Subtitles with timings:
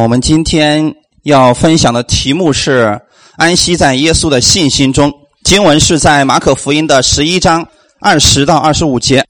[0.00, 3.00] 我们今天要分享的题目是
[3.36, 5.12] 安息在耶稣的信心中。
[5.42, 7.68] 经文是在马可福音的十一章
[8.00, 9.24] 二十到二十五节。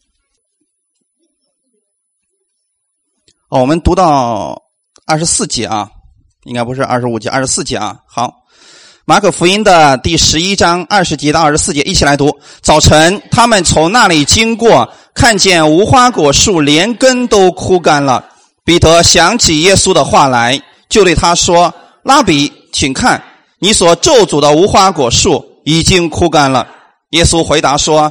[3.48, 4.62] 哦，我们读到
[5.06, 5.90] 二十四节啊，
[6.44, 7.98] 应该不是二十五节，二十四节啊。
[8.06, 8.32] 好，
[9.04, 12.36] 马可福音的第十一章二十节到二十四节，一起来读。
[12.62, 18.30] 早晨，他们从那里经过，看见无花果树连根都枯干了。
[18.64, 23.22] 彼得想起耶稣的话来，就对他说：“拉比，请看，
[23.58, 26.66] 你所咒诅的无花果树已经枯干了。”
[27.12, 28.10] 耶稣回答说：“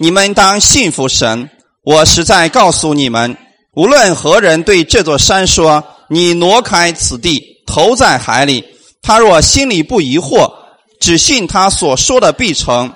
[0.00, 1.50] 你们当信服神。
[1.84, 3.36] 我实在告诉你们，
[3.74, 8.64] 无论何人对这座山说：‘你挪开此地，投在海里’，
[9.02, 10.50] 他若心里不疑惑，
[10.98, 12.90] 只信他所说的必成，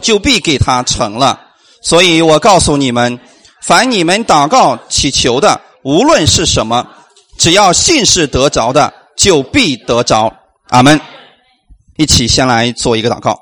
[0.00, 1.40] 就必给他成了。
[1.82, 3.18] 所以我告诉你们，
[3.62, 6.84] 凡你们祷告祈求的。”无论是什么，
[7.38, 10.34] 只要信是得着的，就必得着。
[10.70, 11.00] 阿门。
[11.96, 13.38] 一起先来做一个祷告。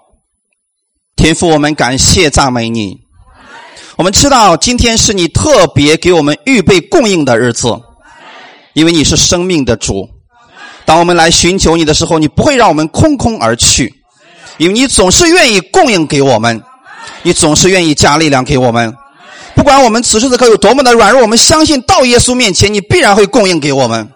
[1.16, 2.98] 天父，我们感谢赞美你。
[3.96, 7.80] 我们知道今天是你特别给我们预备供应的日子，
[8.74, 10.06] 因为你是生命的主。
[10.84, 13.90] 当我们来寻求你的时候，你不会让我们空空而去，
[14.58, 16.62] 因为你总是愿意供应给我们，
[17.22, 18.94] 你总是愿意加力量给我们。
[19.64, 24.06] 不管我们此时此刻有多么的软弱，我们相信到耶稣面前，你必然会供应给我们。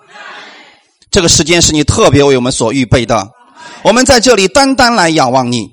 [1.10, 3.26] 这个时间是你特别为我们所预备的，
[3.80, 5.70] 我们在这里单单来仰望你，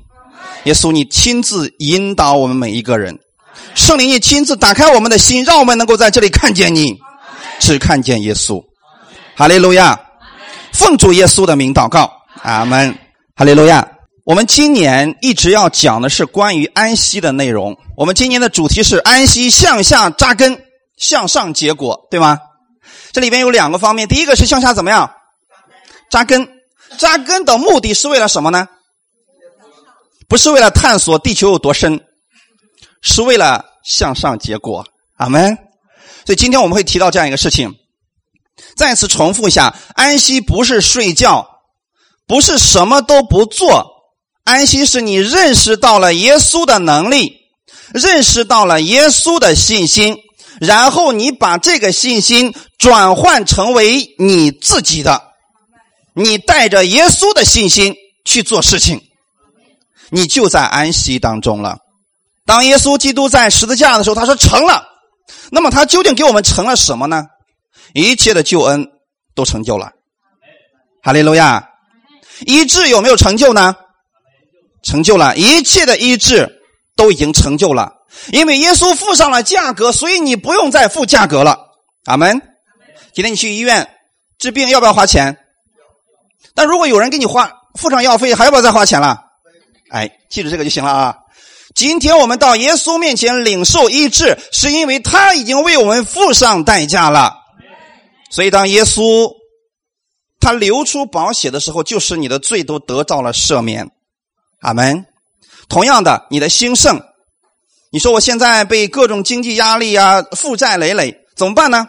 [0.63, 3.19] 耶稣，你亲自引导我们每一个人，
[3.73, 6.97] 圣灵，你亲自打开我们的心，让我们能够在这里看见你，
[7.59, 8.63] 只看见耶稣。
[9.35, 9.99] 哈利路亚，
[10.71, 12.09] 奉主耶稣的名祷告，
[12.43, 12.97] 阿门。
[13.35, 13.85] 哈利路亚。
[14.25, 17.77] 我们今年一直要讲的是关于安息的内容。
[17.95, 20.65] 我们今年的主题是安息向下扎根，
[20.97, 22.39] 向上结果，对吗？
[23.11, 25.13] 这里边有两个方面，第一个是向下怎么样
[26.09, 26.49] 扎根？
[26.97, 28.67] 扎根的目的是为了什么呢？
[30.27, 32.03] 不是为了探索地球有多深，
[33.03, 34.83] 是为了向上结果。
[35.17, 35.55] 阿门。
[36.25, 37.75] 所以今天我们会提到这样一个事情，
[38.75, 41.47] 再次重复一下：安息不是睡觉，
[42.25, 43.93] 不是什么都不做。
[44.45, 47.33] 安息是你认识到了耶稣的能力，
[47.94, 50.20] 认识到了耶稣的信心，
[50.61, 55.20] 然后你把这个信心转换成为你自己的，
[56.14, 59.02] 你带着耶稣的信心去做事情，
[60.11, 61.80] 你就在安息当中了。
[62.45, 64.86] 当耶稣基督在十字架的时候，他说成了，
[65.50, 67.23] 那么他究竟给我们成了什么呢？
[67.94, 68.86] 一切的救恩
[69.33, 69.92] 都成就了。
[71.02, 71.67] 哈利路亚，
[72.45, 73.76] 医治有没有成就呢？
[74.85, 76.61] 成就了一切的医治
[76.95, 77.91] 都已经成就了，
[78.31, 81.57] 因为耶稣付上了价格，所以你不用再付价格了。
[82.05, 82.41] 阿门。
[83.13, 83.89] 今天你去医院
[84.37, 85.37] 治病要不要花钱？
[86.53, 89.19] 但如果有人给你花付上药费，还要不要再花钱了？
[89.89, 91.15] 哎，记住这个就行了啊。
[91.73, 97.33] 今天我们到耶稣面前领受医治，是因为他已经为我们付上代价了。
[98.31, 99.29] 所以当耶稣
[100.39, 103.89] 他流出宝血的时候，就是你的罪都得到了赦免。
[104.65, 105.05] 阿门。
[105.70, 106.99] 同样的，你的兴盛，
[107.92, 111.87] 你说我现在被各种经济压力啊，负债累累，怎么办呢？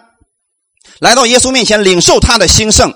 [1.00, 2.92] 来到耶稣面前，领受他的兴盛，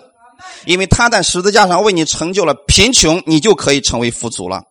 [0.65, 4.63] 因为他在十字架上为你成就了贫穷，你就可以成为富足了。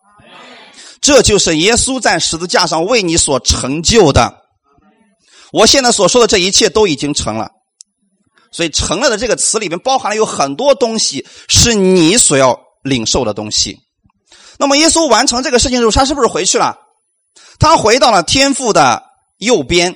[1.01, 4.33] 这就是耶稣在十字架上为你所成就的。
[5.51, 7.49] 我现在所说的这一切都已经成了，
[8.51, 13.77] 所以“成了”的这个词里面包含了有很多东西是你所要领受的东西。
[14.59, 16.77] 那么耶稣完成这个事情之后，他是不是回去了？
[17.57, 19.03] 他回到了天父的
[19.37, 19.95] 右边。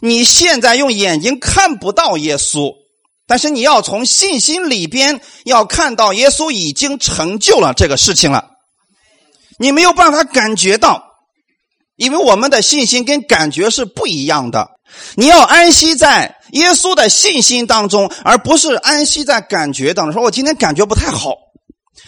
[0.00, 2.72] 你现在用眼睛看不到耶稣，
[3.26, 8.50] 但是你要从信心里边要看到耶稣已经成就了这个事情了。
[9.58, 11.04] 你没有办法感觉到，
[11.96, 14.68] 因为我们的信心跟感觉是不一样的。
[15.14, 20.14] 你要安息在耶稣的信心当中，而不是安息在感觉当中。
[20.14, 21.34] 说我今天感觉不太好。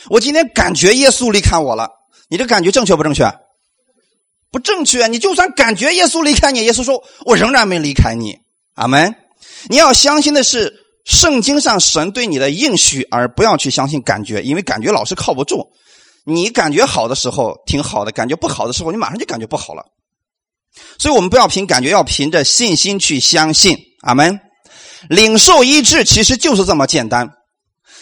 [0.09, 1.91] 我今天感觉耶稣离开我了，
[2.29, 3.33] 你这感觉正确不正确？
[4.51, 5.07] 不正确。
[5.07, 8.37] 你就算感觉耶稣离开你，耶稣说我仍然没离开你。
[8.75, 9.15] 阿门。
[9.69, 15.73] 你要相信的是圣经上神对你的应许，而不要去相信感觉，因为感觉老是靠不住。
[16.25, 19.85] 你感觉好的时候挺好的，感觉不好的时候你马上就感觉不好了。
[20.99, 23.79] 所以我们不要凭感觉，要凭着信心去相信。
[24.03, 24.41] 阿门。
[25.09, 27.29] 领受医治其实就是这么简单。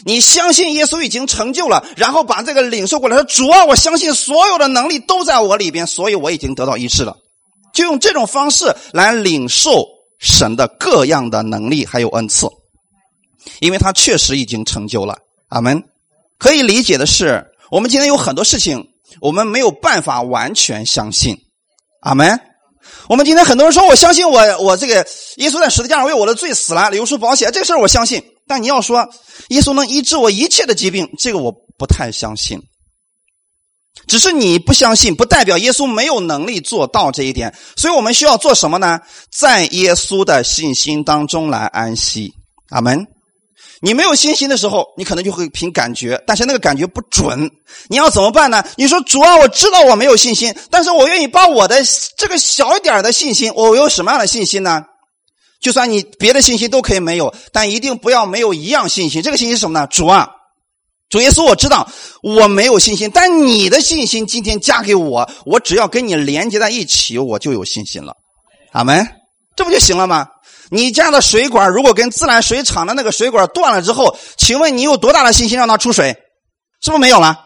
[0.04, 7.16] 你相信耶稣已经成就了，然后把这个领受过来，说主啊，我相信所有的能力都在我里边，所以我已经得到医治了。
[7.72, 9.86] 就用这种方式来领受
[10.18, 12.48] 神的各样的能力还有恩赐。
[13.60, 15.16] 因为他确实已经成就了。
[15.48, 15.82] 阿门。
[16.38, 18.88] 可以理解的是，我们今天有很多事情，
[19.20, 21.38] 我们没有办法完全相信。
[22.00, 22.38] 阿门。
[23.08, 25.06] 我们今天很多人说，我相信我，我这个
[25.36, 28.22] 耶稣在十字架上为我的罪死了，流出宝血，这个事儿我相信。
[28.50, 29.08] 但你要说
[29.50, 32.60] 耶稣能医治我一切的疾病，这个我不太相信。
[34.08, 37.54] 只是你不相信，不代表耶稣没有能力做到这一点。
[37.76, 38.98] 所以我们需要做什么呢？
[39.30, 42.32] 在耶稣的信心当中来安息。
[42.70, 43.06] 阿门。
[43.80, 47.48] 你没有信心的时候，你可能就会凭感觉，但是那个感觉不准。
[47.86, 48.64] 你要怎么办呢？
[48.76, 51.76] 你说主啊，我知道我没有信心，但是我愿意把我的
[52.18, 54.82] 这个小一点的信心，我有什么样的信心呢？
[55.60, 59.22] 就算你别的信心都可以没有，但一定不要没有一样信心。
[59.22, 59.86] 这个信心是什么呢？
[59.88, 60.30] 主啊，
[61.10, 61.86] 主耶稣，我知道
[62.22, 68.14] 我没有信心，但你的信心今天加给我，我只要跟你连接在一起，我就有信心了。
[68.72, 69.06] 阿门，
[69.54, 70.26] 这不就行了吗？
[70.70, 76.16] 你家的水管如果跟自来水厂的那个水管断了之后，请问你有多大的信心让它出水？
[76.80, 77.36] 是不是没有了？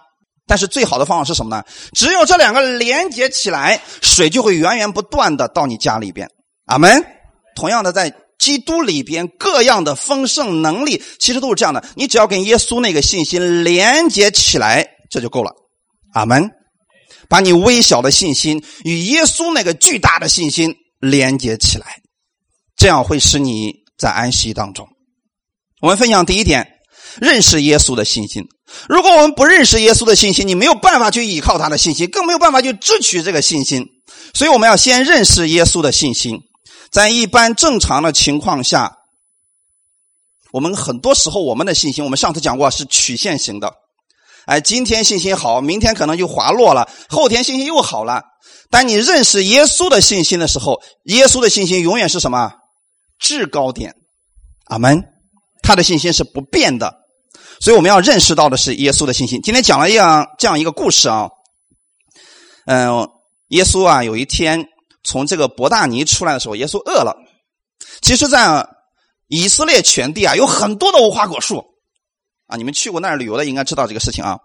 [0.46, 1.64] 但是最好的方法是什么呢？
[1.94, 6.28] 只有这两个连接起来，水就会源源不断的到你家里边。
[6.66, 7.04] 阿门。
[7.54, 11.84] 同样的，在基督里边，各样的丰盛能力其实都是这样的。
[11.94, 15.52] 你只要跟耶稣那个信心连接起来，这就够了。
[16.12, 16.50] 阿门。
[17.26, 21.86] 把你微小的信心与耶稣那个巨大的信心连接起来。
[22.76, 24.86] 这样会使你在安息当中。
[25.80, 26.68] 我们分享第一点，
[27.20, 28.46] 认识耶稣的信心。
[28.88, 33.86] 如果我们不认识耶稣的信心，你没有办法去依靠他的信心，更没有办法去支取这个信心。
[34.34, 36.38] 所以我们要先认识耶稣的信心。
[36.94, 38.98] 在一般正常的情况下，
[40.52, 43.74] 我们很多时候我们的信心，我们上次讲过是曲线型的。
[44.46, 48.22] 哎，今天信心好，明天可能就滑落了，后天信心又好了。
[48.70, 52.52] 当你认识耶稣的信心的时候，耶稣的信心永远是什么？
[53.18, 53.96] 制高点，
[54.66, 55.02] 阿门。
[55.62, 56.94] 他的信心是不变的，
[57.58, 59.40] 所以我们要认识到的是耶稣的信心。
[59.42, 61.28] 今天讲了一样这样一个故事啊，
[62.66, 63.08] 嗯，
[63.48, 64.68] 耶稣啊，有一天
[65.04, 67.14] 从这个伯大尼出来的时候，耶稣饿了。
[68.00, 68.66] 其实，在
[69.28, 71.64] 以色列全地啊，有很多的无花果树
[72.46, 74.38] 啊，你们去过那儿旅游的应该知道这个事情啊，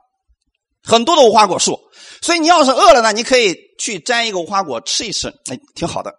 [0.84, 1.80] 很多的无花果树。
[2.22, 6.14] 所以你要是饿了呢，你可以去摘一个无花果吃一吃，哎，挺好的。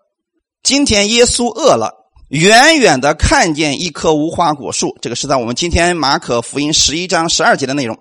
[0.62, 1.98] 今天耶稣饿了。
[2.31, 7.98] 远远的看见一棵无花果树，这个是在我们今天马可福音十一章十二节的内容。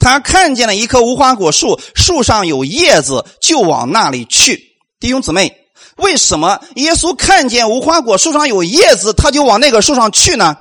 [0.00, 4.60] 他看见了一棵无花果树，树上有叶子，就往那里去。
[5.00, 5.56] 弟兄姊妹，
[5.96, 10.56] 为什么耶稣看见无花果树上有叶子，他就往那个树上去呢？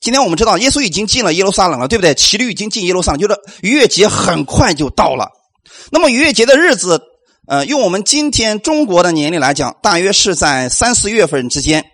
[0.00, 2.14] 今天我们知道，耶稣已经进了耶路撒冷了，对不对？
[2.14, 5.30] 骑驴已经进耶路撒冷，就是逾越节很快就到了。
[5.90, 7.00] 那么逾越节的日子。
[7.48, 11.84] 呃，用我们今天中国的年龄来讲，大约是在三四月份之间。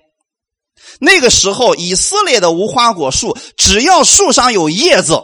[0.99, 5.23] 那个时候，以色列的无花果树，只要树上有叶子，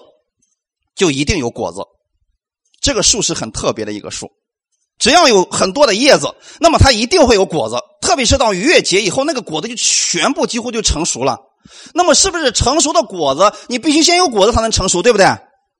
[0.94, 1.78] 就一定有果子。
[2.82, 4.30] 这个树是很特别的一个树，
[4.98, 7.76] 只要有很多的叶子，那么它一定会有果子。
[8.00, 11.38] 特别是到逾越节以后，那个果子就全部几乎就成熟了。
[11.94, 15.26] 那么，是不是成熟的果子，你必须先有果子才能成熟，对不对？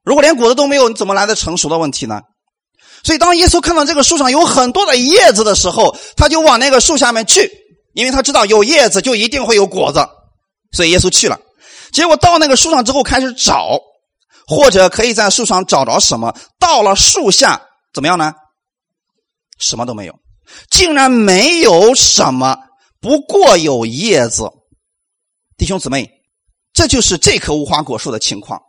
[0.04, 2.20] 如果连果子都没有，你怎么来的成熟的问题呢？
[3.04, 7.50] 所以，当耶稣看到这个树上有很多的叶子的时候，他就往那个树下面去，
[7.94, 10.06] 因为他知道有叶子就一定会有果子，
[10.72, 11.38] 所以耶稣去了。
[11.92, 13.78] 结果到那个树上之后开始找，
[14.46, 16.34] 或者可以在树上找着什么。
[16.58, 17.62] 到了树下
[17.94, 18.34] 怎么样呢？
[19.58, 20.14] 什么都没有，
[20.70, 22.56] 竟然没有什么，
[23.00, 24.50] 不过有叶子。
[25.56, 26.08] 弟兄姊妹，
[26.72, 28.60] 这就是这棵无花果树的情况。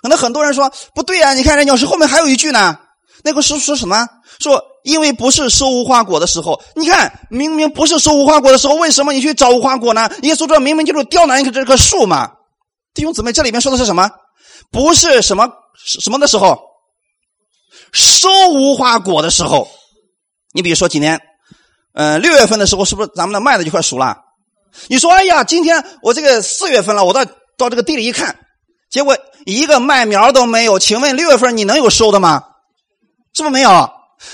[0.00, 2.78] 可能很多人说不对啊，你看这鸟是后面还有一句呢。
[3.24, 4.08] 那个说说什么？
[4.40, 10.10] 说因为不是收无花果的时候，你看明明不是收无花果的时候，为什么你去找无花果呢？
[10.22, 12.32] 耶稣这明明就是刁难一棵这棵树嘛。
[12.94, 14.10] 弟兄姊妹，这里面说的是什么？
[14.70, 15.48] 不是什么
[15.84, 16.58] 什么的时候，
[17.92, 19.68] 收无花果的时候。
[20.52, 21.20] 你比如说今天，
[21.94, 24.16] 嗯，六月份的时候，是不是咱们的麦子就快熟了？
[24.88, 27.24] 你说，哎呀，今天我这个四月份了，我到
[27.56, 28.38] 到这个地里一看，
[28.90, 30.78] 结果一个麦苗都没有。
[30.78, 32.44] 请问六月份你能有收的吗？
[33.34, 33.90] 是不是没有？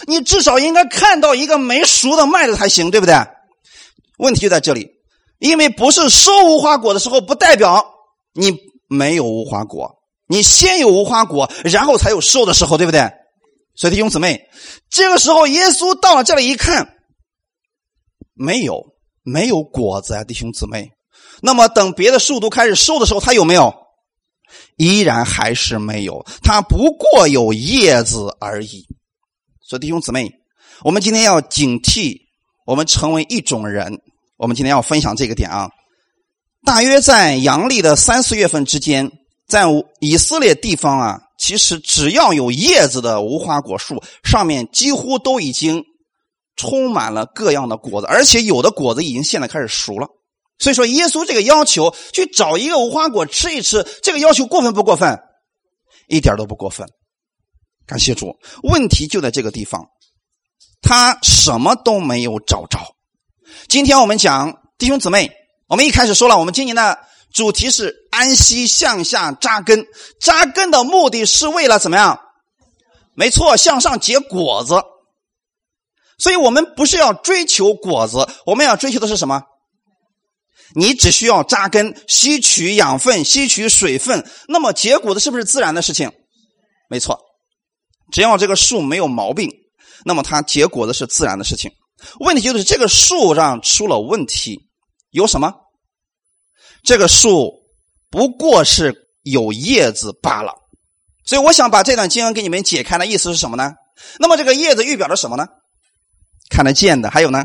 [0.07, 3.15] 你至少应该看到一个没熟的麦子才行，对不对？
[4.19, 4.89] 问题就在这里，
[5.39, 7.85] 因为不是收无花果的时候，不代表
[8.35, 8.57] 你
[8.89, 9.97] 没有无花果。
[10.29, 13.11] 你先有无花果，然后才有收的时候，对不对？
[13.79, 14.49] 所以弟兄姊妹，
[14.91, 16.97] 这个时候耶稣到了这里一看，
[18.35, 18.85] 没有，
[19.23, 20.91] 没有果子啊，弟兄姊妹。
[21.41, 23.73] 那么等别的树都开始收的时候，他有没有？
[24.79, 28.85] 依然还是没有，它不过有叶子而已。
[29.63, 30.29] 所以弟兄姊妹，
[30.83, 32.17] 我们今天要警惕，
[32.67, 34.01] 我们成为一种人。
[34.39, 35.71] 我们今天要分享这个点啊，
[36.65, 39.09] 大约在阳历的三四月份之间，
[39.47, 39.65] 在
[40.01, 45.85] 以色列地方啊，其实只要有叶子的无花果树，上面几乎都已经
[46.57, 50.09] 充满了各样的果子，而且有的果子已经现在开始熟了。
[50.59, 55.17] 所以说，耶稣这个要求去找一个无花果吃一吃，这个要求过分不过分？
[56.09, 56.85] 一点都不过分。
[57.87, 59.87] 感谢主，问题就在这个地方，
[60.83, 62.81] 他什么都没有找着。
[63.69, 65.31] 今天我们讲弟兄姊妹，
[65.69, 66.99] 我们一开始说了，我们今年的
[67.33, 69.87] 主题是安息向下扎根，
[70.21, 72.21] 扎根的目的是为了怎么样？
[73.15, 74.75] 没错，向上结果子。
[76.19, 79.43] 所以我们不是要追求果子，我们要追求的是什么？
[80.75, 86.11] 你只需要扎根，吸取养分，吸取水分，那么结果的是不是自然的事情？
[86.91, 87.21] 没错，
[88.13, 89.51] 只要这个树没有毛病，
[90.05, 91.71] 那么它结果的是自然的事情。
[92.21, 94.69] 问题就是这个树上出了问题，
[95.11, 95.55] 有什么？
[96.89, 97.53] 这个树
[98.09, 100.55] 不过是有叶子罢了。
[101.27, 103.75] 所以我想把这段经文给你们解开的意思是什么呢？
[104.19, 105.47] 那么这个叶子预表着什么呢？
[106.49, 107.45] 看得见的，还有呢？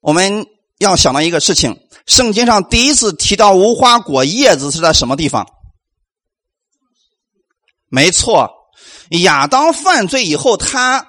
[0.00, 0.46] 我们
[0.78, 1.76] 要想到一个事情。
[2.06, 5.44] 圣经上第一次提到无花果叶子是在什么地方？
[7.88, 8.48] 没错，
[9.22, 11.04] 亚当犯罪以后，他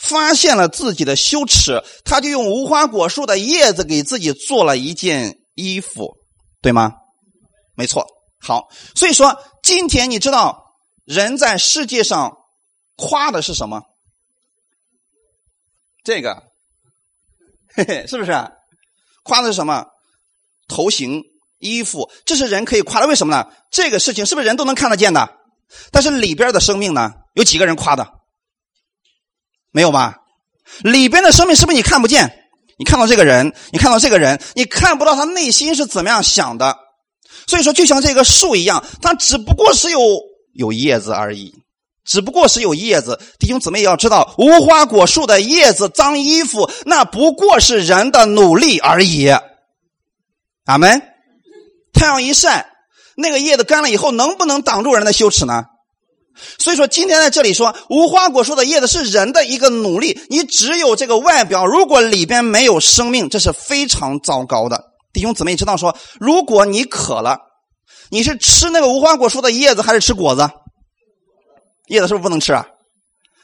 [0.00, 6.16] 发现了自己的羞耻，他就用无花果树的叶子给自己做了一件衣服，
[6.60, 6.94] 对吗？
[7.76, 8.06] 没错。
[8.40, 12.36] 好，所以说今天你知道人在世界上
[12.96, 13.82] 夸的是什么？
[16.04, 16.42] 这个，
[17.74, 18.32] 嘿嘿，是不是？
[19.22, 19.86] 夸的是什么？
[20.68, 21.22] 头型、
[21.58, 23.06] 衣服，这是人可以夸的。
[23.06, 23.50] 为什么呢？
[23.70, 25.38] 这个事情是不是人都能看得见的？
[25.90, 27.10] 但是里边的生命呢？
[27.32, 28.06] 有几个人夸的？
[29.70, 30.18] 没有吧？
[30.82, 32.48] 里边的生命是不是你看不见？
[32.78, 36.83] 你看到这个人，你看到这个人，你看不到他内心是怎么样想的。
[37.46, 39.98] 所以说，就像这个树一样，它只不过是有
[40.52, 41.54] 有叶子而已，
[42.04, 43.18] 只不过是有叶子。
[43.38, 49.28] 弟兄姊妹要知道，无花果树的叶子脏衣服，那不过是人的努力而已。
[50.64, 51.02] 阿门。
[51.92, 52.72] 太阳一晒，
[53.16, 55.64] 那个叶子干了以后，能不能挡住人的羞耻呢？
[56.58, 60.20] 所以说，今天在这里说，无花果树的叶子是人的一个努力。
[60.28, 64.93] 你只有这个外表，如果里边没有生命，这是非常糟糕的。
[65.14, 67.40] 弟兄姊妹知道说，如果你渴了，
[68.10, 70.50] 你是吃那个无花果树的叶子，还是吃果子？
[71.86, 72.66] 叶子是不是不能吃啊？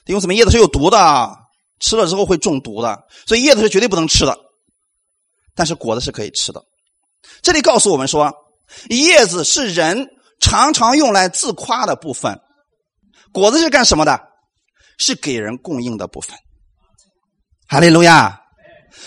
[0.04, 1.30] 弟兄姊妹，叶子是有毒的，
[1.78, 4.36] 吃了之后会中毒的，所以叶子是绝对不能吃的。
[5.54, 6.62] 但是果子是可以吃的。
[7.40, 8.32] 这里告诉我们说，
[8.88, 10.08] 叶子是人
[10.40, 12.38] 常常用来自夸的部分，
[13.32, 14.20] 果子是干什么的？
[14.98, 16.36] 是给人供应的部分。
[17.68, 18.39] 哈利路亚！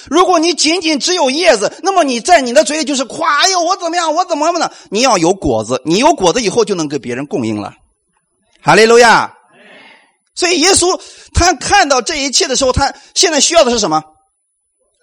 [0.10, 4.13] 如果你仅仅只有叶子，那么你在你的嘴里就是夸：“哎呦，我怎么样？
[4.13, 7.74] 我怎么么的？”你要有果子，你有果子以后就能给别人供应了。
[8.62, 9.34] 哈利路亚！
[10.36, 11.00] 所以耶稣
[11.34, 14.02] 他看到这一切的时候，他现在需要的是什么？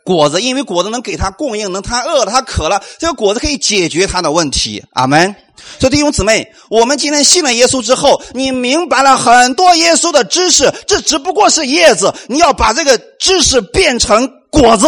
[0.05, 4.83] 果子，因为果子能给他供应，能他饿了，他渴了，这个果子可以解决他的问题。
[4.93, 5.37] 阿门。
[5.79, 14.87] 所以弟兄姊妹，我们今天信了耶稣之后，你明白了很多耶稣的知识，这只不过是叶子，你要把这个知识变成果子，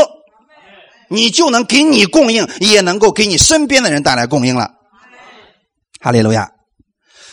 [1.08, 4.70] 你就能给你供应，也能够给你身边的人带来供应了。
[6.00, 6.50] 哈利路亚。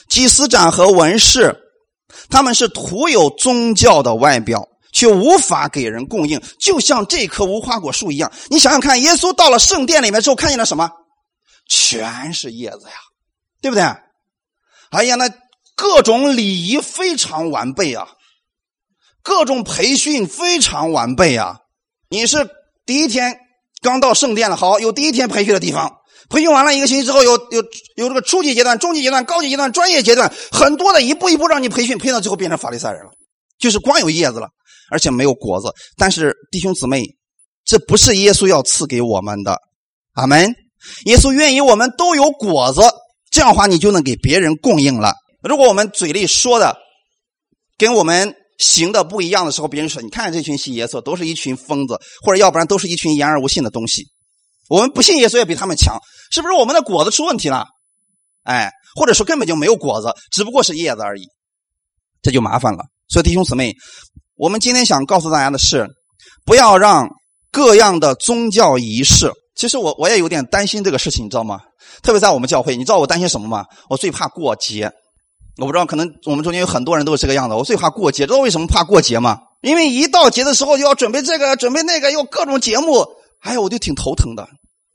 [0.08, 1.58] 祭司长和文士，
[2.30, 4.68] 他们是徒有宗教的外表。
[4.92, 8.32] 却无法给人供应，就像这棵无花果树一样。
[8.50, 10.90] 你想想看，耶稣到了圣殿里面之后，看见了什么？
[11.70, 12.96] 全是叶子呀，
[13.62, 13.84] 对不对？
[14.90, 15.30] 哎呀，那
[15.76, 18.08] 各种礼仪非常完备啊，
[19.22, 21.60] 各种培训非常完备啊。
[22.10, 22.50] 你是
[22.86, 23.38] 第一天
[23.82, 25.98] 刚到圣殿了，好，有第一天培训的地方，
[26.30, 27.64] 培训完了一个星期之后，有有
[27.96, 33.12] 有这个初级阶段、中级阶段、高级阶段、专业阶段，很多的一步一步让你培训，培训到最后变成法利赛人了，
[33.60, 34.48] 就是光有叶子了。
[34.92, 37.04] 而且没有果子，但是弟兄姊妹，
[37.64, 39.56] 这不是耶稣要赐给我们的，
[40.14, 40.52] 阿门。
[41.06, 42.82] 耶稣愿意我们都有果子，
[43.30, 45.14] 这样的话你就能给别人供应了。
[45.44, 46.76] 如果我们嘴里说的
[47.78, 54.06] 跟我们行的不一样的时候，别人说：“你看这群信耶稣都是一群疯子，或者要不然都是一群言而无信的东西。”
[54.70, 55.98] 我们不信耶稣也比他们强，
[56.32, 56.54] 是不是？
[56.54, 57.66] 我们的果子出问题了？
[58.44, 61.24] 哎，或者说根本就没有果子，只不过是叶子而已，
[62.22, 62.86] 这就麻烦了。
[63.08, 63.74] 所以弟兄姊妹。
[64.42, 65.86] 我们今天想告诉大家的是，
[66.46, 67.10] 不要让
[67.52, 69.34] 各样的宗教仪式。
[69.54, 71.60] 其实我我也有点担心这个事情，你知道吗？
[72.02, 73.66] 特别在我们教会，你知道我担心什么吗？
[73.90, 74.90] 我最怕过节。
[75.58, 77.56] 我不知道，可能我们中间有很多人都是这个样子。
[77.56, 79.40] 我最怕过节，知道为什么怕过节吗？
[79.62, 83.06] 因为一到节的时候，就要准备这个，准备那个，又各种节目，
[83.42, 84.48] 哎呀，我就挺头疼的。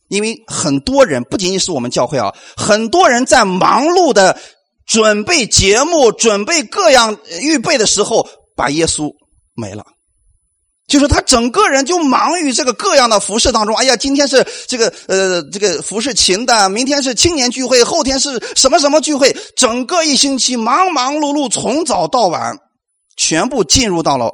[0.08, 4.38] 因为很多人不仅仅是我们教会啊，很多人在忙碌的
[4.86, 9.12] 准备节目、准备各样预备的时候，把耶稣
[9.54, 9.84] 没了。
[10.86, 13.74] 就是他整个人就忙于这个各样的服饰当中。
[13.76, 22.54] 哎呀，今天是这个呃这个服饰琴的，明天是青年聚会，后天是什么什么聚会，整个一星期忙忙碌碌，从早到晚，
[23.16, 24.30] 全部进入到了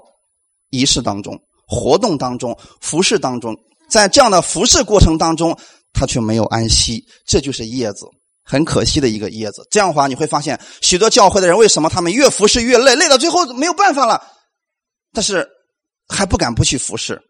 [0.70, 3.56] 仪式当中、活动当中、服饰当中。
[3.88, 5.56] 在这样的服侍过程当中，
[5.92, 8.06] 他却没有安息，这就是叶子，
[8.44, 9.66] 很可惜的一个叶子。
[9.70, 14.20] 这样的话，你会发现许多教会的人为什么他们越服侍越累，累到最后没有办法了，
[15.12, 15.48] 但是
[16.10, 17.20] 还不敢不去服侍。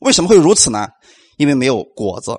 [0.00, 0.88] 为什么会如此呢？
[1.36, 2.36] 因为没有果子。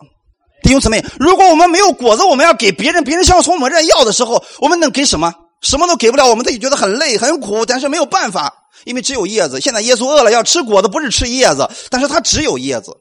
[0.63, 5.33] 弟兄姊妹，如果我们没有果子，我们要给别人，别人想要从我们这要的时候，我们能给什么？
[5.61, 6.25] 什么都给不了。
[6.25, 8.51] 我们自己觉得很累很苦，但是没有办法，
[8.83, 9.61] 因为只有叶子。
[9.61, 12.95] 现在耶稣饿了要吃果子，不是吃叶子，但是他只有叶子。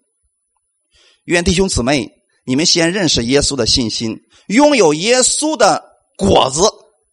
[1.24, 2.08] 愿弟兄姊妹，
[2.46, 5.82] 你们先认识耶稣的信心，拥有耶稣的
[6.16, 6.62] 果子。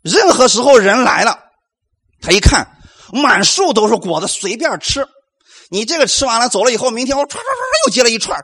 [0.02, 1.38] 任何时候人来了，
[2.22, 2.66] 他一看
[3.12, 5.06] 满树都是果子，随便吃。
[5.70, 8.40] 你这个吃完了走了以后，明天我唰唰唰又接了一串，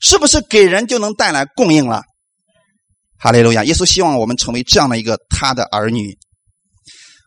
[0.00, 2.02] 是不是给人就能带来供应了？
[3.18, 3.64] 哈利路亚！
[3.64, 6.16] 耶稣希望我们成为这样的一个他的儿女。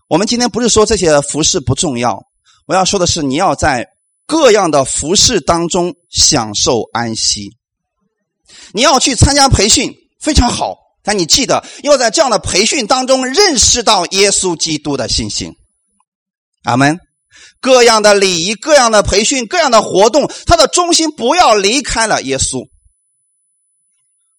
[0.10, 2.20] 我们今天不是说这些服饰不重要，
[2.66, 3.88] 我要说的是你要在
[4.26, 7.52] 各样的服饰当中享受安息。
[8.72, 15.54] 你要去参加培训非常好，但你记得要在这样的培训当中认识到耶稣基督的信心。
[16.64, 16.98] 阿门。
[17.64, 22.68] 各样的礼仪、各样的培训、各样的活动，它的中心不要离开了耶稣。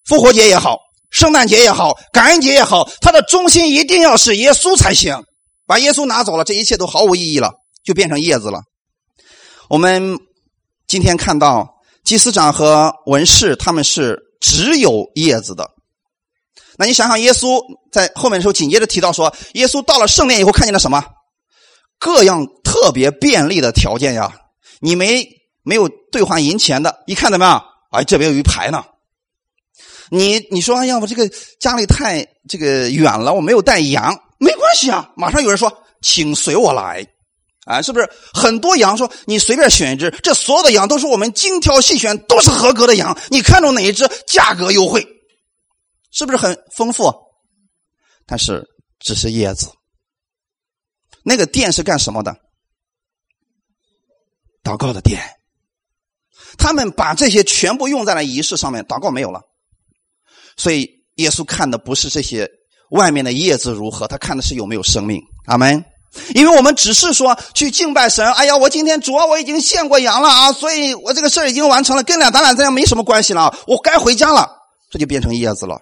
[0.05, 0.79] 复活节也好，
[1.11, 5.25] 圣诞节也好，感恩节也好，它的中心一定要是耶稣才行。
[5.67, 7.51] 把耶稣拿走了，这一切都毫无意义了，
[7.83, 8.61] 就变成叶子了。
[9.71, 10.19] 我们
[10.87, 11.73] 今天看到。
[12.05, 15.71] 祭司长和文士他们是只有叶子的，
[16.77, 17.59] 那你想想，耶稣
[17.91, 21.03] 在后面的时候紧接着提到说，耶稣到了圣殿以后看见了什么？
[22.05, 24.31] 各样特别便利的条件呀！
[24.81, 25.27] 你没
[25.63, 27.65] 没有兑换银钱的，一看怎么样？
[27.93, 28.85] 哎，这边有一排呢。
[30.11, 31.27] 你你说哎呀，我这个
[31.59, 37.07] 家里太这个远了，我没有带羊，没关系啊，马上有人说，请随我来。
[37.65, 38.95] 啊，是不是很多羊？
[38.99, 43.19] 说你随便选一只，这所有的羊都是我们精挑细选，都是合格的羊。
[43.31, 45.03] 你看中哪一只，价格优惠，
[46.13, 47.11] 是不是很丰富？
[48.27, 48.63] 但是
[49.01, 49.69] 只是叶子。
[51.25, 52.37] 那个殿是干什么的？
[54.63, 55.21] 祷告的殿。
[56.57, 59.41] 他们把这些全部用在了仪式上面，祷告没有了。
[60.57, 62.49] 所以耶稣看的不是这些
[62.91, 65.21] 外面的叶子如何，他看的是有没有生命。
[65.47, 65.85] 阿门。
[66.33, 74.49] 因为我们只是说去敬拜神，哎呀，我今天主啊，我已经献过羊了啊，所以我这个事已经完成了，跟俩咱俩这样没什么关系了，我该回家了，
[74.93, 75.81] 这就变成叶子了。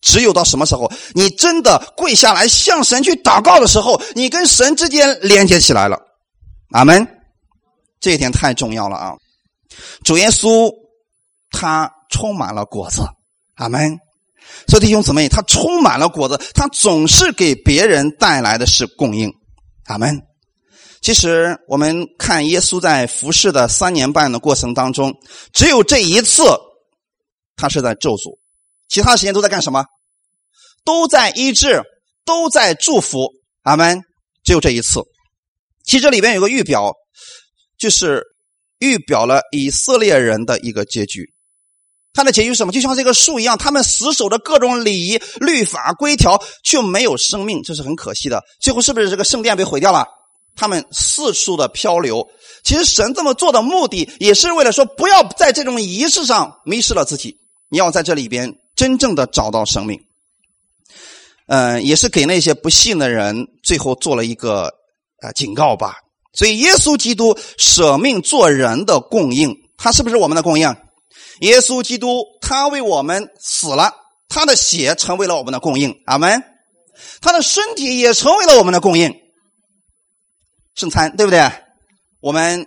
[0.00, 6.00] 只有到什么时候，你真的跪下来向神去祷告的时候，你跟神之间连接起来了。
[6.70, 7.06] 阿门，
[8.00, 9.12] 这一点太重要了啊！
[10.04, 10.72] 主耶稣
[11.50, 13.02] 他充满了果子，
[13.56, 13.98] 阿门。
[14.66, 19.32] 所以弟兄姊妹，他充满了果子，他总是给别人带来的是供应。
[19.86, 20.20] 阿门。
[21.00, 25.14] 其实我们看耶稣在服侍的三年半的过程当中，
[25.52, 26.42] 只有这一次，
[27.56, 28.36] 他是在咒诅，
[28.88, 29.84] 其他时间都在干什么？
[30.84, 31.82] 都在医治，
[32.24, 33.28] 都在祝福。
[33.62, 34.00] 阿门。
[34.44, 35.02] 只有这一次。
[35.84, 36.92] 其实这里边有个预表，
[37.78, 38.22] 就是
[38.78, 41.26] 预表了以色列人的一个结局。
[42.14, 42.72] 他的结局是什么？
[42.72, 48.42] 就像这个树一样，他们死守着各种礼仪、律法、规条，却没有生命，这是很可惜的。
[48.60, 50.06] 最后是不是这个圣殿被毁掉了？
[50.56, 52.26] 他们四处的漂流。
[52.64, 57.36] 其实神这么做的目的，也是为了说，不要在这种仪式上迷失了自己，
[57.68, 60.00] 你要在这里边真正的找到生命。
[61.48, 64.72] 嗯，也是给那些不信的人最后做了一个
[65.20, 65.96] 啊警告吧。
[66.32, 70.76] 所以，耶稣基督舍命做人的供应，他是不是我们的供应？
[71.40, 73.92] 耶稣基督，他为我们死了，
[74.28, 76.44] 他的血成为了我们的供应，阿门。
[77.20, 79.12] 他的身体也成为了我们的供应，
[80.76, 81.50] 圣餐，对不对？
[82.20, 82.66] 我们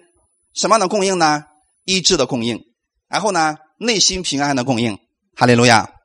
[0.54, 1.44] 什么样的供应呢？
[1.86, 2.60] 医治的供应，
[3.08, 4.98] 然后呢，内心平安的供应，
[5.36, 6.01] 哈利路亚。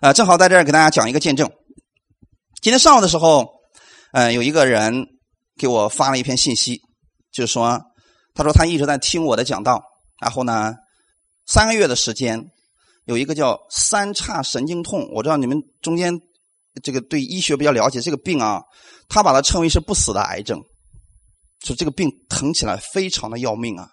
[0.00, 1.50] 呃，正好在这儿给大家讲一个见证。
[2.62, 3.46] 今天上午的时候，
[4.12, 5.06] 呃，有一个人
[5.58, 6.80] 给我发了一篇信息，
[7.30, 7.78] 就是说，
[8.34, 9.82] 他说他一直在听我的讲道，
[10.20, 10.74] 然后呢。
[11.46, 12.40] 三个月的时间，
[13.06, 16.16] 有一个叫三叉神经痛，我知道你们中间
[16.80, 18.62] 这个对医学比较了解，这个病啊，
[19.08, 20.62] 他把它称为是不死的癌症，
[21.64, 23.88] 说这个病疼起来非常的要命啊，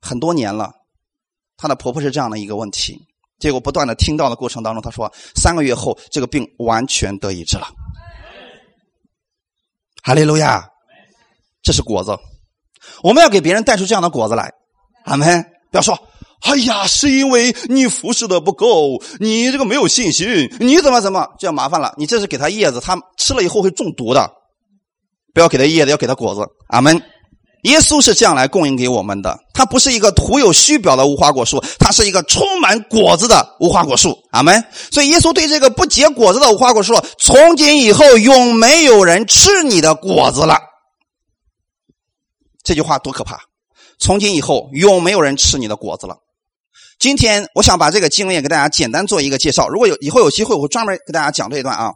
[0.00, 0.70] 很多年了。
[1.56, 2.96] 她的婆婆是这样的一个问题，
[3.40, 7.66] 结果不断的听到的过程当中，他说三个月后这个病完全得医治了。
[10.02, 10.68] 哈利路亚，
[11.62, 12.16] 这是果子，
[13.02, 14.52] 我们要给别人带出这样的果子来。
[15.04, 15.42] 阿门！
[15.70, 15.98] 不要说，
[16.42, 20.26] 哎呀，是因为你服侍的不够，你这个没有信心，
[20.60, 21.94] 你怎么怎么，这样麻烦了。
[21.96, 24.30] 你这是给他叶子，他吃了以后会中毒的。
[25.32, 26.46] 不要给他叶子，要给他果子。
[26.68, 27.00] 阿门。
[27.62, 34.16] 耶稣是这样来供应给我们的，他不是一个徒有虚表的无花果树，他是一个充满果子的无花果树。
[34.30, 34.64] 阿门。
[34.90, 40.58] 所以耶稣对这个不结果子的无花果树：“从今以后，永没有人吃你的果子了。”
[42.64, 43.38] 这句话多可怕！
[43.98, 46.16] 从今以后，永没有人吃你的果子了。
[46.98, 49.68] 今天，我想把这个经验给大家简单做一个介绍。
[49.68, 51.90] 如果有以后有机会，我会专门给大家讲这一段啊。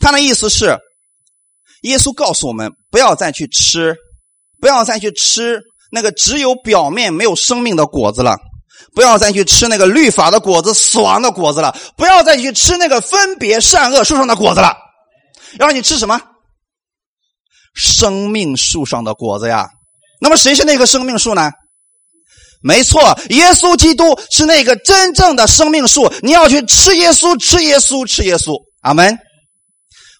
[0.00, 0.76] 他的意思是，
[1.82, 3.96] 耶稣告诉我们，不要再去吃。
[4.60, 8.36] 不要再去吃那个只有表面没有生命的果子了，
[8.94, 14.74] 不要再去吃那个律法的果子、死亡的果子了，不要再去吃那个分别善恶树上的果子了。
[15.58, 16.20] 让你吃什么？
[17.74, 19.68] 生命树上的果子呀。
[20.20, 21.50] 那么谁是那个生命树呢？
[22.62, 26.10] 没错，耶稣基督是那个真正的生命树。
[26.22, 28.54] 你要去吃耶稣，吃耶稣，吃耶稣。
[28.80, 29.18] 阿门。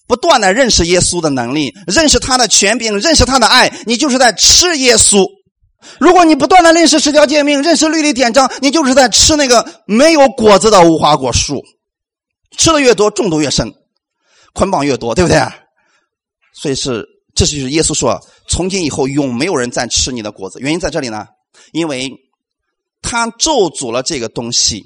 [0.07, 5.27] 不断的认识耶稣的能力，认识他的权柄，认识他的爱，你就是在吃耶稣。
[5.99, 11.63] 如果你不断的认识十条诫命，认识律例典章，你就是在吃那个没有果子的无花果树。
[12.57, 13.73] 吃的越多，中毒越深，
[14.53, 15.41] 捆绑越多，对不对？
[16.55, 20.61] 所以是，这就是耶稣说，从今以后永没有人再吃你的果子。
[20.61, 21.27] 原因在这里呢，
[21.73, 22.11] 因为
[23.03, 24.85] 他咒诅了这个东西。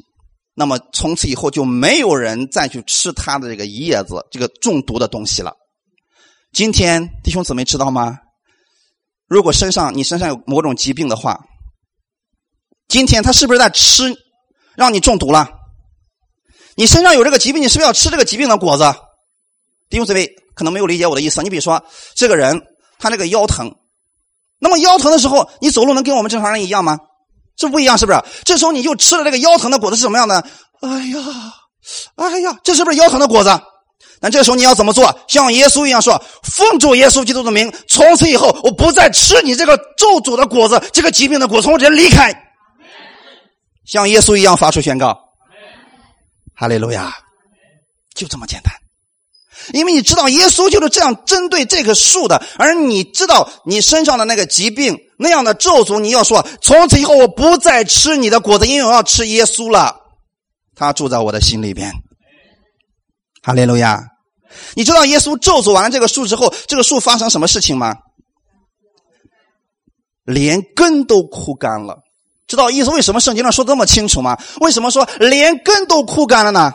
[0.59, 5.55] 那么从此以后就没有人再去吃它的这个叶子，这个中毒的东西了。
[6.53, 8.19] 今天弟兄姊妹知道吗？
[9.29, 11.39] 如果身上你身上有某种疾病的话，
[12.89, 14.13] 今天他是不是在吃，
[14.75, 15.49] 让你中毒了？
[16.75, 18.83] 你身上有这个疾病，你是不是要吃这个疾病的果子？
[19.89, 21.41] 弟兄姊妹可能没有理解我的意思。
[21.45, 21.85] 你比如说，
[22.17, 22.61] 这个人
[22.99, 23.73] 他那个腰疼，
[24.59, 26.99] 那么腰疼的时候，你走路能跟我们正常人一样吗？
[27.59, 28.23] 这不一样，是不是？
[28.45, 30.43] 这时候你就吃了这个腰疼的果子是什么样的？
[30.81, 31.19] 哎呀，
[32.15, 33.51] 哎呀，这是不是腰疼的果子？
[34.21, 35.13] 那这时候你要怎么做？
[35.29, 42.33] 像耶稣一样说：“奉主耶稣基督的名，从此以后我不再吃你这个咒诅的果子，这个疾病的果，从我这离开。”
[43.87, 45.19] 像耶稣一样发出宣告
[46.55, 47.13] ：“哈利路亚！”
[48.15, 48.73] 就这么简单。
[49.73, 59.97] 因为你知道耶稣就是这样针对这棵树的，而你知道你身上的那个疾病那样的咒诅，你要说从此以后我不再吃你的果子，因为我要吃耶稣了，
[60.75, 61.93] 他住在我的心里边。
[63.43, 64.01] 哈利路亚！
[64.75, 67.95] 你知道耶稣咒诅完了这个树之后，这个树发生什么事情吗？
[70.25, 71.99] 连根都枯干了。
[72.47, 72.91] 知道意思？
[72.91, 74.37] 为什么圣经上说这么清楚吗？
[74.61, 76.73] 为什么说连根都枯干了呢？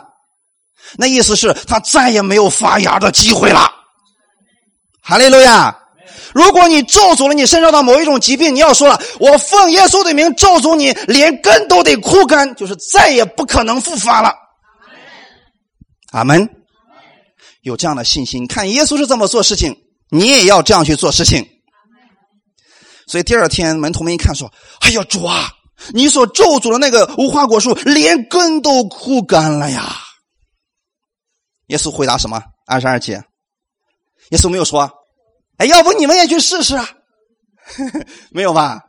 [0.96, 3.70] 那意思是，他再也没有发芽的机会了。
[5.00, 5.76] 哈利路亚！
[6.32, 14.34] 如果你咒诅了你身上的某一种疾病，你要说了，我奉耶稣的名咒诅你，连根都得枯干，就是再也不可能复发了。
[16.12, 16.48] 阿门。
[17.62, 19.74] 有这样的信心，看耶稣是这么做事情，
[20.10, 21.46] 你也要这样去做事情。
[23.06, 25.48] 所以第二天门徒们一看说：“哎呀，主啊，
[25.92, 29.96] 你所咒诅的那个无花果树，连根都枯干了呀！”
[31.68, 32.42] 耶稣回答什么？
[32.66, 33.22] 二十二节，
[34.30, 34.90] 耶稣没有说
[35.58, 36.88] ：“哎，要不你们也去试试啊？”
[38.30, 38.80] 没有吧？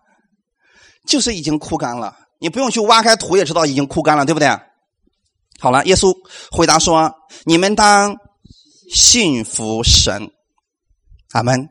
[1.07, 4.49] 就是已经枯干了，你不用去挖开土也知道已经枯干了，对不对？
[5.59, 6.13] 好了，耶稣
[6.51, 7.13] 回答说
[7.45, 8.15] ：“你们当
[8.91, 10.29] 信服神。”
[11.33, 11.69] 阿门。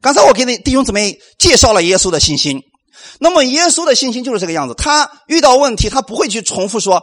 [0.00, 2.62] 刚才我给你弟兄姊妹介绍了耶稣的信心，
[3.18, 4.74] 那么耶稣的信心就是这个样子。
[4.74, 7.02] 他遇到问题，他不会去重复说。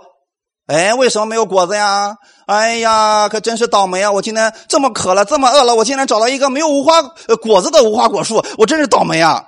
[0.66, 2.16] 哎，为什么没有果子呀？
[2.46, 4.12] 哎呀，可真是倒霉啊！
[4.12, 7.02] 我今天这么渴了，这么饿了，我竟然找到一个没有无花
[7.42, 9.44] 果子的无花果树，我真是倒霉啊！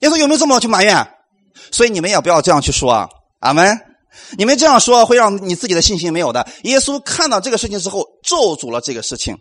[0.00, 1.06] 耶稣有没有这么去埋怨？
[1.70, 3.08] 所以你们也不要这样去说啊！
[3.40, 3.78] 阿门！
[4.36, 6.48] 你们这样说会让你自己的信心没有的。
[6.62, 9.36] 耶稣看到这个事情之后，咒诅了这个事情。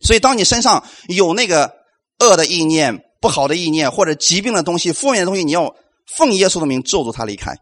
[0.00, 1.72] 所以，当你身上有那个
[2.18, 5.74] 恶的意念、不好的意念或者疾病的东西、负面的东西，你要
[6.16, 7.54] 奉耶稣的名咒诅他离开。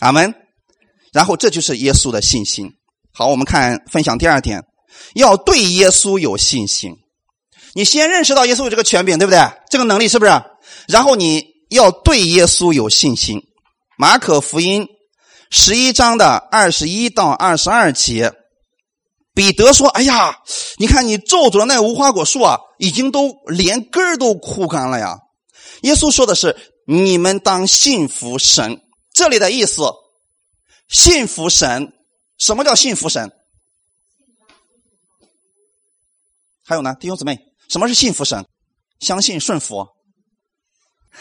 [0.00, 0.34] 阿门。
[1.12, 2.70] 然后这就是耶稣的信心。
[3.12, 4.62] 好，我们看分享第二点，
[5.14, 6.92] 要对耶稣有信心。
[7.74, 9.40] 你先认识到耶稣有这个权柄，对不对？
[9.70, 10.32] 这个能力是不是？
[10.88, 13.42] 然后你要对耶稣有信心。
[13.96, 14.86] 马可福音
[15.50, 18.32] 十一章的二十一到二十二节，
[19.34, 20.38] 彼得说：“哎呀，
[20.78, 25.18] 你看你咒诅的那无花果树啊，已经都连根儿都枯干了呀。”
[25.82, 28.80] 耶稣说的是：“你们当信服神。”
[29.12, 29.82] 这里的意思。
[30.88, 31.92] 信服神。
[32.38, 33.30] 什么叫信服神？
[36.64, 38.44] 还有呢，弟兄姊妹，什么是信服神？
[39.00, 39.86] 相信顺服。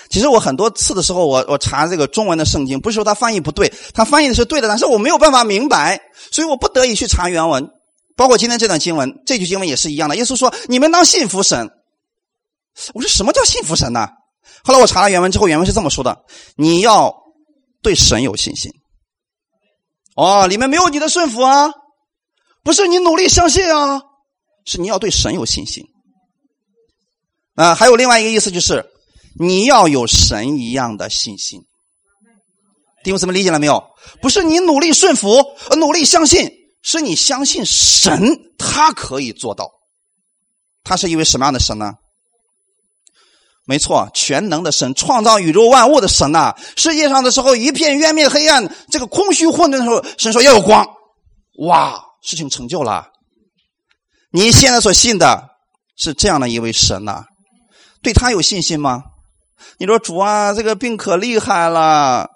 [0.09, 5.99] 其实我很多次的时候，我我查这个中文的圣经，不是说他翻译不对，他翻译的是对的，但是我没有办法明白，
[6.31, 7.67] 所以我不得已去查原文。
[8.15, 10.15] 包括今天这段经文，这句经文也是一样的。
[10.15, 11.69] 耶稣说：“你们当信服神。”
[12.93, 14.07] 我说：“什么叫信服神呢？”
[14.63, 16.25] 后来我查了原文之后，原文是这么说的
[16.57, 17.15] ：“你要
[17.81, 18.71] 对神有信心。”
[20.17, 21.71] 哦，里面没有你的顺服啊，
[22.63, 24.01] 不是你努力相信啊，
[24.65, 25.85] 是你要对神有信心。
[27.55, 28.85] 啊，还有另外一个意思就是。
[29.39, 31.61] 你要有神一样的信心，
[33.03, 33.83] 弟兄姊妹理解了没有？
[34.19, 35.45] 不是你努力顺服、
[35.77, 36.51] 努力相信，
[36.81, 38.19] 是你相信神，
[38.57, 39.69] 他可以做到。
[40.83, 41.93] 他是一位什么样的神呢？
[43.67, 46.55] 没错，全能的神，创造宇宙万物的神呐！
[46.77, 50.87] 世界上的时候一片渊灭黑暗，这个空虚混沌的时候，神说要有光，
[51.65, 53.09] 哇，事情成就了。
[54.31, 55.49] 你现在所信的
[55.97, 57.25] 是这样的一位神呐，
[58.01, 59.03] 对他有信心吗？
[59.77, 62.29] 你说主啊，这个病可厉害了。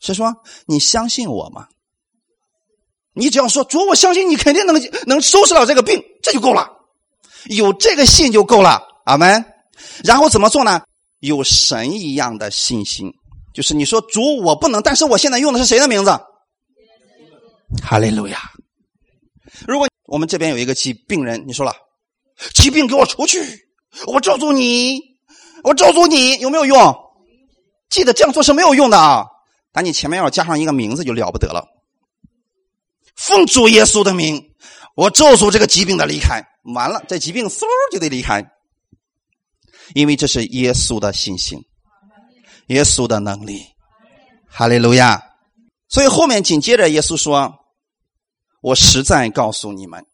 [0.00, 0.34] 谁说？
[0.66, 1.66] 你相信我吗？
[3.14, 6.68] 你只要说主，我相信你肯定能能收拾了这个病，这就够了。
[7.46, 9.46] 有这个信就够了，阿门。
[10.04, 10.82] 然后怎么做呢？
[11.20, 13.12] 有神一样的信心，
[13.52, 16.10] 就是你说主，我不能，但是我现在用的是谁的名字？
[17.82, 18.38] 哈利路亚。
[19.66, 21.74] 如果我们这边有一个疾病人，你说了，
[22.54, 23.40] 疾病给我出去，
[24.06, 25.00] 我咒诅你。
[25.64, 26.96] 我咒诅你有没有用？
[27.90, 29.24] 记得这样做是没有用的啊！
[29.72, 31.66] 但你前面要加上一个名字就了不得了。
[33.16, 34.40] 奉主耶稣的名，
[34.94, 36.40] 我咒诅这个疾病的离开。
[36.74, 38.40] 完了，这疾病嗖就得离开，
[39.94, 41.64] 因为这是耶稣的信心，
[42.68, 43.66] 耶稣的能力。
[44.48, 45.22] 哈利路亚！
[45.88, 47.54] 所以后面紧接着耶稣说
[48.62, 50.04] ：“我实在告诉你们，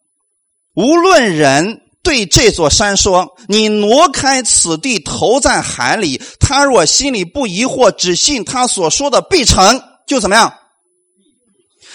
[0.75, 6.21] 无论人。”对这座山说：“你挪开此地，投在海里。
[6.39, 10.53] 他若心里不疑惑，只信他所说的必成，就怎么样？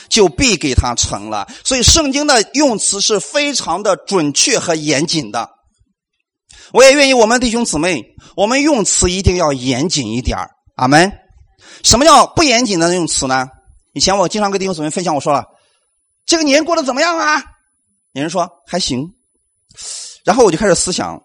[0.09, 1.47] 就必给他成了。
[1.63, 5.49] 所以圣经的用词是非常的准确和严谨的。
[6.73, 8.05] 我也愿意我们弟兄姊妹，
[8.37, 10.39] 我们用词一定要严谨一点
[10.77, 11.13] 阿门。
[11.83, 13.49] 什么叫不严谨的用词呢？
[13.93, 15.45] 以前我经常跟弟兄姊妹分享，我说了，
[16.27, 17.43] 这个年过得怎么样啊？
[18.13, 19.09] 有人说还行。
[20.25, 21.21] 然后我就开始思想，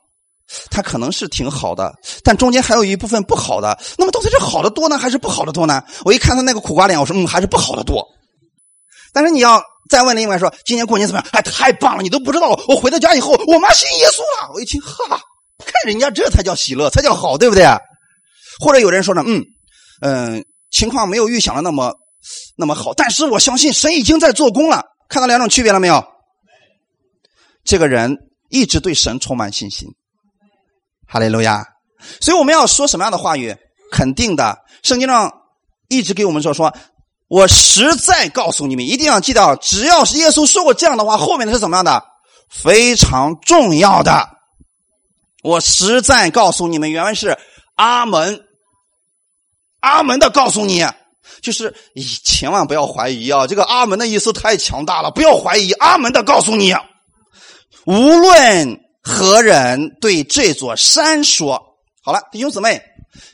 [0.71, 3.77] 他可能是挺好的，但中间还有一部分不好的。
[3.97, 5.83] 那么到底是好的多呢，还是不好的多呢？
[6.03, 8.07] 我一看他那个苦瓜脸，我说嗯，还是不好的多。
[9.15, 11.29] 但是你要再问另外说，今年过年怎么样？
[11.31, 12.03] 哎，太棒了！
[12.03, 14.51] 你都不知道，我回到家以后，我妈信耶稣了。
[14.53, 15.17] 我一听，哈，
[15.59, 17.65] 看人家这才叫喜乐，才叫好，对不对？
[18.59, 19.41] 或者有人说呢，嗯
[20.01, 21.93] 嗯，情况没有预想的那么
[22.57, 24.83] 那么好，但是我相信神已经在做工了。
[25.07, 26.03] 看到两种区别了没有？
[27.63, 28.17] 这个人
[28.49, 29.87] 一直对神充满信心，
[31.07, 31.65] 哈利路亚。
[32.19, 33.55] 所以我们要说什么样的话语？
[33.91, 34.57] 肯定的。
[34.83, 35.31] 圣经上
[35.87, 36.75] 一直给我们说：“说
[37.27, 42.03] 我实在告诉你们，一定要记到，只要是耶稣说过这样的话，后面的是怎么样的？
[42.49, 44.29] 非常重要的。
[45.43, 47.37] 我实在告诉你们，原文是
[47.75, 48.45] 阿门，
[49.79, 50.85] 阿门的告诉你，
[51.41, 51.75] 就是
[52.23, 53.47] 千万不要怀疑啊！
[53.47, 56.75] 这个阿门的意思太强大了，不要怀疑，阿门的告诉你。”
[57.85, 61.61] 无论何人对这座山说
[62.01, 62.81] ：“好了，弟兄姊妹，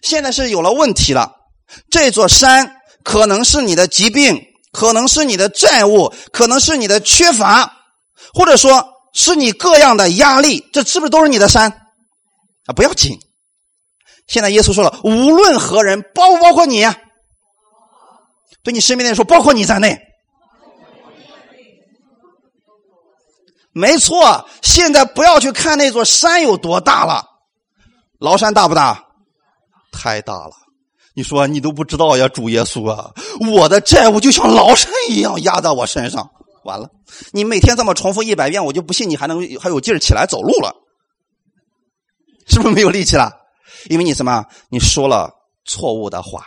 [0.02, 1.34] 现在是有了问题了。
[1.90, 7.72] 这座山可能是你的疾病，可能是你的债务，可能是你的缺乏，
[8.34, 10.70] 或者说是你各样的压力。
[10.72, 11.72] 这是不是都是你的山
[12.66, 12.74] 啊？
[12.76, 13.20] 不要紧。
[14.28, 16.86] 现在耶稣说了，无论何人，包不包括你？
[18.64, 20.00] 对你身边的人说，包括你在内。”
[23.74, 27.26] 没错，现在不要去看那座山有多大了，
[28.20, 29.06] 崂山大不大？
[29.94, 30.52] 太大了！
[31.14, 33.12] 你说你都不知道呀，主耶稣啊，
[33.52, 36.30] 我的债务就像崂山一样压在我身上。
[36.64, 36.90] 完了，
[37.32, 40.74] 你每天这么重复一百遍，我就不信你还能还有劲儿起来走路了，
[42.48, 43.32] 是不是没有力气了？
[43.90, 44.46] 因为你什么？
[44.70, 45.32] 你说了
[45.66, 46.46] 错误的话。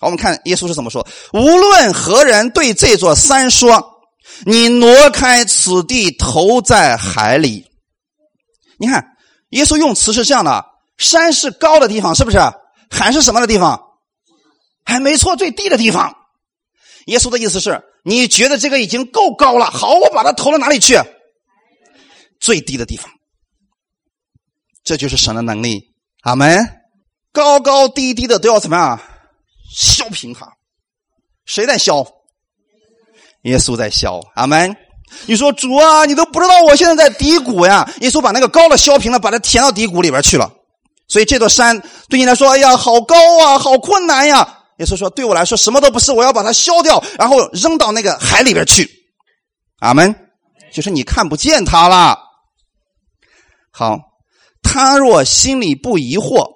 [0.00, 3.90] 好，我们看耶稣是怎么说：无论何人对这座山说。
[4.46, 7.66] 你挪开此地，投在海里。
[8.78, 9.04] 你看，
[9.50, 10.64] 耶稣用词是这样的：
[10.96, 12.38] 山是高的地方，是不是？
[12.90, 13.78] 海是什么的地方？
[14.84, 16.14] 还没错，最低的地方。
[17.06, 20.98] 耶稣的意思是，你觉得这个已经够高了，好，我把它投到哪里去？
[22.40, 23.10] 最低的地方。
[24.84, 25.82] 这就是神的能力。
[26.22, 26.58] 阿门。
[27.32, 29.00] 高高低低的都要怎么样？
[29.74, 30.46] 削平它。
[31.46, 32.06] 谁在削？
[33.42, 34.20] 耶稣在削。
[34.34, 34.76] 阿门。
[35.26, 37.90] 你说主啊，你都不知道我现在在低谷呀。
[38.00, 40.50] 耶稣把那个高的削平了，把它填到低谷里边去了。
[41.08, 44.63] 所以这座山对你来说，哎呀，好高啊，好困难呀。
[44.78, 48.88] 耶稣说，对我来说什么都不是，我要把它削掉，然后扔到那个海里边去。
[49.80, 50.14] 阿门。
[50.72, 52.18] 就是你看不见他了。
[53.70, 53.96] 好，
[54.60, 56.50] 他若心里不疑惑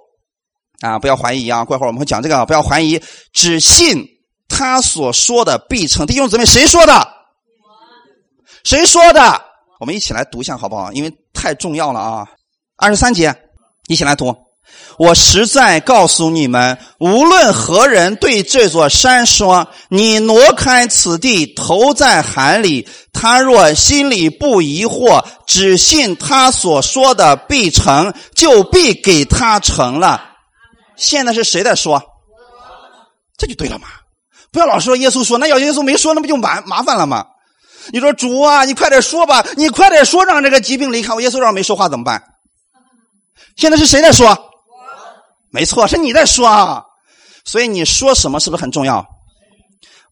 [0.80, 1.64] 啊，不要怀疑啊。
[1.64, 3.00] 过会儿我们会讲这个，不要怀疑，
[3.32, 4.04] 只信
[4.48, 6.04] 他所说的必成。
[6.04, 7.08] 弟兄姊妹，谁说的？
[8.64, 9.40] 谁说的？
[9.78, 10.92] 我们一起来读一下好不好？
[10.92, 12.28] 因为太重要了啊！
[12.76, 13.32] 二十三节，
[13.86, 14.34] 一起来读。
[14.98, 30.22] 我实在告诉你们，无论何人对这座山说：“你挪开此地，投在海里。”他若心里不疑惑，只信他所说的必成，就必给他成了。
[30.96, 32.02] 现在是谁在说？
[33.36, 33.86] 这就对了嘛！
[34.50, 37.24] 不要老说耶稣说，那要耶稣没说，那不就麻麻烦了吗？
[37.92, 41.20] 你说主啊，你快点说吧，你快点说，让这个疾病离开我。
[41.20, 42.22] 耶稣让没说话怎么办？
[43.56, 44.36] 现在是谁在说？
[45.50, 46.82] 没错，是你在说啊。
[47.44, 49.06] 所以你说什么是不是很重要？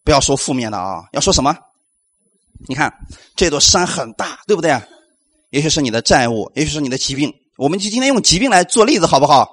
[0.03, 1.55] 不要说负面的啊，要说什么？
[2.66, 2.90] 你看
[3.37, 4.81] 这座山很大，对不对？
[5.51, 7.31] 也许是你的债务，也许是你的疾病。
[7.59, 9.49] 我们就今天用疾病来做例子，好不好？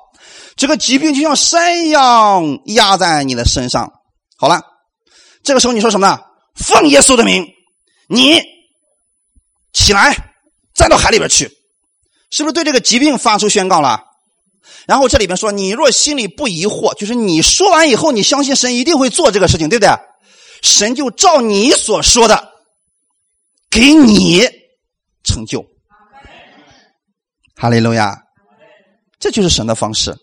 [0.55, 3.91] 这个疾病就像山一样压在你的身上。
[4.37, 4.61] 好了，
[5.43, 6.19] 这个时候你说什么呢？
[6.55, 7.45] 奉耶稣的名。
[8.07, 8.39] 你
[9.73, 10.15] 起来，
[10.73, 11.49] 站到海里边去，
[12.31, 14.01] 是不是对这个疾病发出宣告了？
[14.85, 19.91] 然后这里边说，你若心里不疑惑，就是你说完以后，你相信神一定会做这个事情，对不对？
[20.61, 22.51] 神就照你所说的
[23.69, 24.41] 给你
[25.23, 25.65] 成就。
[27.55, 28.17] 哈利路亚，
[29.19, 30.15] 这就是神的方式。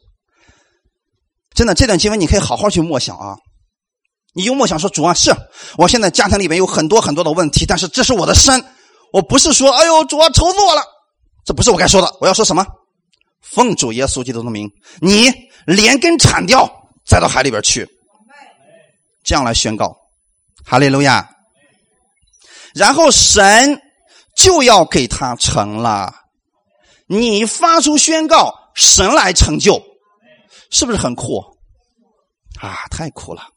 [1.54, 3.36] 真的，这段经文你可以好好去默想啊。
[4.32, 5.34] 你用默想说主啊，是
[5.76, 8.64] 我现在家庭里面有很多很多的问题，但是这是我的身，
[9.12, 10.82] 我不是说哎呦主啊愁死我了，
[11.44, 12.64] 这不是我该说的，我要说什么？
[13.40, 15.30] 奉主耶稣基督的名，你
[15.66, 16.70] 连根铲掉，
[17.04, 17.88] 栽到海里边去，
[19.24, 19.96] 这样来宣告，
[20.64, 21.28] 哈利路亚。
[22.74, 23.82] 然后神
[24.36, 26.14] 就要给他成了，
[27.06, 29.82] 你发出宣告，神来成就，
[30.70, 31.42] 是不是很酷
[32.60, 32.86] 啊？
[32.90, 33.48] 太酷了。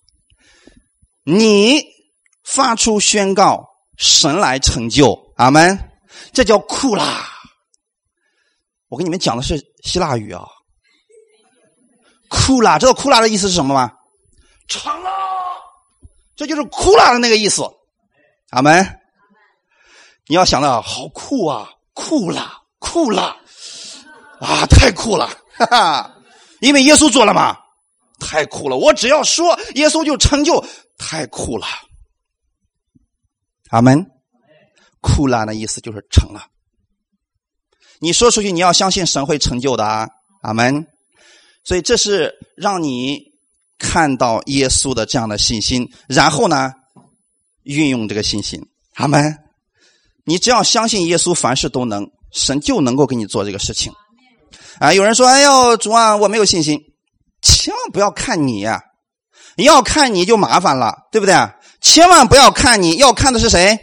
[1.24, 1.84] 你
[2.43, 3.63] 发出宣告，
[3.98, 5.78] 神来成就，阿门。
[6.34, 7.30] 这叫酷啦。
[8.89, 10.43] 我跟你们讲的是希腊语啊，
[12.30, 13.91] 库拉，知道库拉的意思是什么吗？
[14.67, 15.10] 成了，
[16.36, 17.62] 这就是库拉的那个意思，
[18.50, 19.00] 阿门。
[20.28, 23.38] 你要想到好酷啊，酷啦，酷啦，
[24.39, 26.15] 啊，太酷了，哈哈，
[26.62, 27.58] 因为耶稣做了嘛，
[28.19, 28.78] 太酷了。
[28.78, 30.65] 我只要说，耶稣就成就。
[30.98, 31.67] 太酷了，
[33.69, 34.10] 阿门。
[35.02, 36.48] 酷了的意思就是成了。
[38.04, 40.10] 你说出去，你要相信神会成就的啊，
[40.42, 40.86] 阿门。
[41.63, 43.18] 所以这是让你
[43.80, 46.74] 看到耶稣的这样的信心，然后呢，
[47.63, 48.62] 运用这个信心，
[48.96, 49.34] 阿门。
[50.26, 53.94] 你只要相信耶稣，凡事都能，神就能够给你做这个事情。
[54.80, 56.78] 啊，有人说：“哎呦，主啊，我没有信心。”
[57.42, 58.68] 千万不要看你。
[59.56, 61.34] 要看你就麻烦了，对不对？
[61.80, 63.80] 千万不要看你要看的是谁？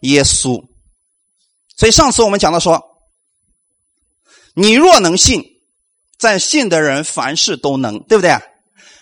[0.00, 0.62] 耶稣。
[1.78, 2.82] 所以上次我们讲到说，
[4.56, 5.44] 你若能信，
[6.18, 8.34] 在信的人凡事都能，对不对？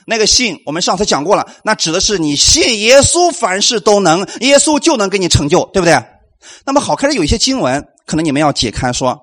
[0.07, 5.95] 那个信我们上次讲过了，那指的是你信耶稣，凡事都能，耶稣就能给你成就，对不对？
[6.67, 9.19] 那么好，开始有一些经文，可能你们要解开说，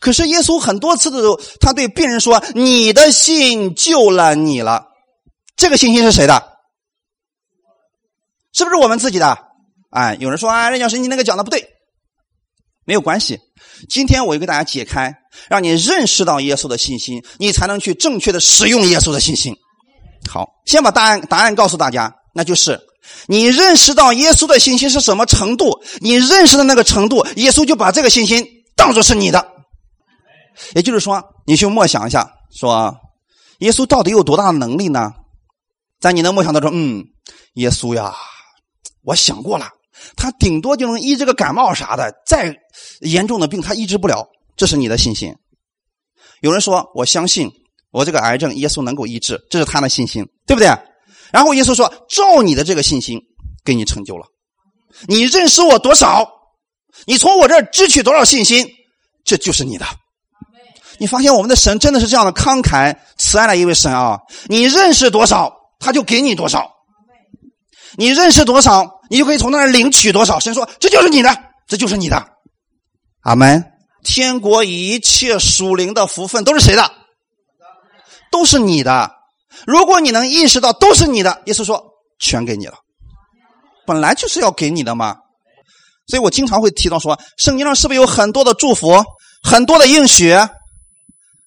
[0.00, 4.86] 可是耶稣很多次的时候，他对病人说：“你的信救了你了。”
[5.54, 6.42] 这个信心是谁的？
[8.52, 9.38] 是不是我们自己的？
[9.90, 11.73] 哎，有人说啊，任教师，你那个讲的不对，
[12.84, 13.38] 没有关系。
[13.88, 15.12] 今天我就给大家解开，
[15.48, 19.54] 让你认识到耶稣的信心，你才能去正确的使用耶稣的信心。
[20.30, 22.80] 好，先把答案答案告诉大家，那就是
[23.26, 29.46] 你认识到耶稣的信心是什么程度，你认识的那个程度，耶稣就把这个信心当做是你的。
[30.74, 32.96] 也就是说，你去默想一下，说
[33.58, 35.12] 耶稣到底有多大的能力呢？
[36.00, 37.04] 在你的梦想当中，嗯，
[37.54, 38.14] 耶稣呀，
[39.02, 39.68] 我想过了，
[40.16, 42.54] 他顶多就能医这个感冒啥的，再
[43.00, 44.26] 严重的病他医治不了，
[44.56, 45.34] 这是你的信心。
[46.40, 47.50] 有人说，我相信
[47.90, 50.68] 我这个癌症耶稣能够医治，这是他的信心，对不对？
[51.32, 53.20] 然后耶稣说，照你的这个信心，
[53.64, 54.26] 给你成就了。
[55.08, 56.28] 你认识我多少？
[57.06, 58.66] 你从我这儿支取多少信心？
[59.24, 59.86] 这就是你的。
[60.98, 64.18] 你发现我们的神真的是这样的慷慨慈爱的一位神啊！
[64.46, 65.52] 你认识多少？
[65.80, 66.70] 他就给你多少，
[67.96, 70.38] 你认识多少，你就可以从那儿领取多少。
[70.40, 71.36] 神说：“这就是你的，
[71.66, 72.28] 这就是你的。”
[73.22, 73.64] 阿门。
[74.02, 76.90] 天国一切属灵的福分都是谁的？
[78.30, 79.10] 都是你的。
[79.66, 81.82] 如果你能意识到都是你的，耶稣说
[82.20, 82.74] ：“全给你了。”
[83.86, 85.16] 本来就是要给你的嘛。
[86.06, 89.02] 所以我经常会提到说，圣经上是不是有很多的祝福，
[89.42, 90.36] 很多的应许，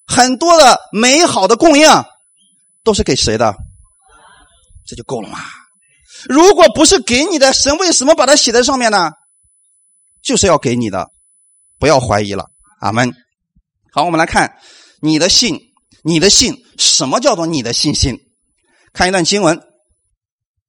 [0.08, 1.88] 很多的美好的供应，
[2.84, 3.54] 都是给谁的？
[4.88, 5.38] 这就够了嘛。
[6.26, 9.12] 如果不是给你的，神为什么把它写在上面呢？
[10.24, 11.08] 就是要给你的，
[11.80, 12.46] 不要怀疑了。
[12.82, 13.14] 阿门。
[13.94, 14.58] 好，我们来看
[15.02, 15.60] 你的信，
[16.04, 18.18] 你的信，什么叫做你的信心？
[18.94, 19.58] 看一段经文，《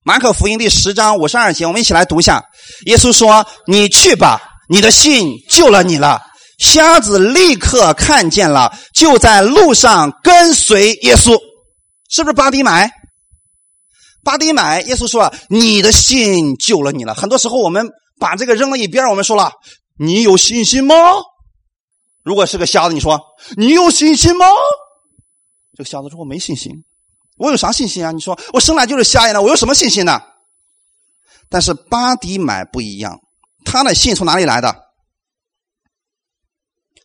[0.04, 2.42] 马可福音》第十章五十二节，我们一起来读一下。
[2.86, 6.22] 耶稣说：“你去吧，你的信救了你了。”
[6.58, 11.38] 瞎子立刻看见了，就在路上跟随耶稣。
[12.10, 12.90] 是不是巴迪买？
[14.28, 17.88] 巴迪买，耶稣说：“你的信救了你了。”很多时候，我们
[18.20, 19.52] 把这个扔了一边，我们说了
[19.98, 20.94] ：“你有信心吗？”
[22.22, 23.18] 如果是个瞎子，你说
[23.56, 24.44] ：“你有信心吗？”
[25.72, 26.84] 这个瞎子说：“我没信心。”
[27.40, 28.12] 我有啥信心啊？
[28.12, 30.20] 你说我生来就是瞎眼的，我有什么信心呢？
[31.48, 33.18] 但是巴迪买不一样，
[33.64, 34.76] 他的信从哪里来的？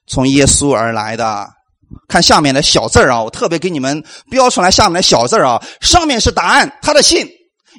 [0.08, 1.50] 从耶稣而来的。
[2.08, 7.28] 看下面的小字啊，我特别给你们标出来下面的小字啊，上面是答案，他的信，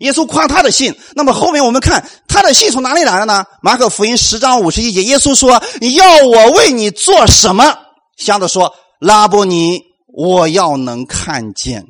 [0.01, 0.95] 耶稣夸他的信。
[1.15, 3.45] 那么后面我们看他的信从哪里来的呢？
[3.63, 7.77] 马可福音十章五十一节，耶稣说：“你要我为你做什么？”
[8.19, 11.85] 瞎子说：“拉波尼，我要能看见。”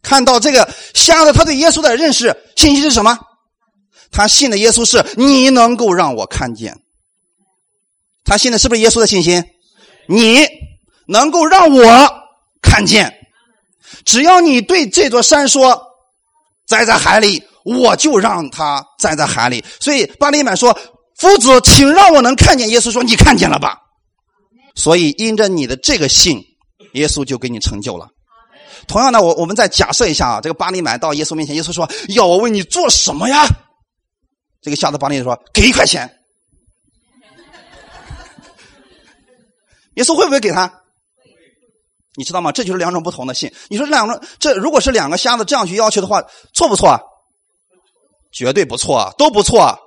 [0.00, 3.18] 看到这个瞎子，他对耶稣的认识信息是什么？
[4.10, 6.78] 他信的耶稣是你能够让我看见。
[8.24, 9.44] 他信的是不是耶稣的信心？
[10.08, 10.46] 你。
[11.08, 12.12] 能够让我
[12.60, 13.12] 看见，
[14.04, 15.82] 只要你对这座山说
[16.68, 19.64] “栽在海里”，我就让它栽在海里。
[19.80, 20.78] 所以巴利满说
[21.16, 23.78] ：“夫子，请让我能看见。”耶稣说：“你看见了吧？”
[24.76, 26.44] 所以因着你的这个信，
[26.92, 28.08] 耶稣就给你成就了。
[28.86, 33.46] 同样的，我我们再假设一下啊，这个巴利买到耶稣面前，耶稣说：“要我为你做什么呀？”
[34.62, 36.08] 这个瞎子巴利说：“给一块钱。”
[39.96, 40.72] 耶稣会不会给他？
[42.18, 42.50] 你知道吗？
[42.50, 43.48] 这就是两种不同的信。
[43.68, 46.20] 你说这两种，这如果是两个瞎子这样去要求的话，
[46.52, 46.98] 错不错？
[48.32, 49.78] 绝对不错，都不错。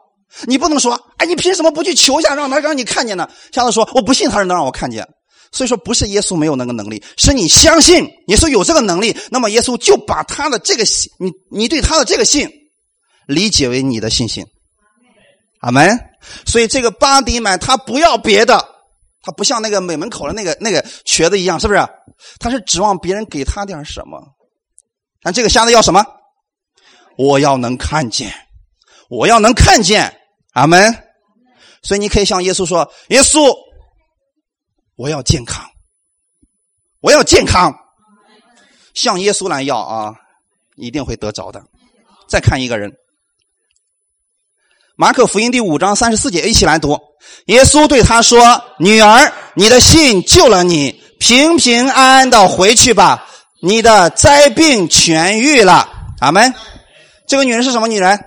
[0.45, 3.29] 你不能说，哎，你凭什么不去求一下，让他让你看见呢？
[3.51, 5.05] 瞎子说，我不信他是能让我看见。
[5.51, 12.49] 所以说，不是耶稣没有那个能力，是你相信耶稣有这个能力，那么耶稣就把他的这个信，你你对他的这个信
[13.27, 14.45] 理解为你的信心。
[15.59, 15.99] 阿门。
[16.45, 18.70] 所以这个巴迪买他不要别的。
[19.21, 21.79] 他不像那个美门口的那个那个瘸子一样，是不是？
[22.39, 24.19] 他是指望别人给他点什么。
[25.21, 26.03] 但这个瞎子要什么？
[27.17, 28.33] 我要能看见，
[29.09, 30.17] 我要能看见。
[30.53, 30.93] 阿门。
[31.83, 33.55] 所以你可以向耶稣说：“耶稣，
[34.95, 35.63] 我要健康，
[36.99, 37.75] 我要健康。”
[38.93, 40.13] 向耶稣来要啊，
[40.75, 41.63] 一定会得着的。
[42.27, 42.91] 再看一个人。
[44.97, 46.99] 马可福音第五章三十四节，一起来读。
[47.45, 53.25] 耶稣对他说：“女儿，你的信救了你，平平安安的回去吧。
[53.61, 55.87] 你的灾病痊愈了。”
[56.19, 56.53] 阿门。
[57.27, 58.19] 这个女人是什么女人？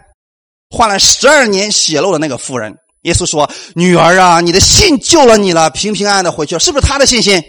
[0.70, 2.74] 患了十二年血漏的那个妇人。
[3.02, 7.40] 耶稣说：“女儿啊，你的信救了你了，平平安安的回去了。”是不是他的信心？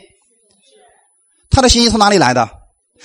[1.50, 2.48] 他的信心从哪里来的？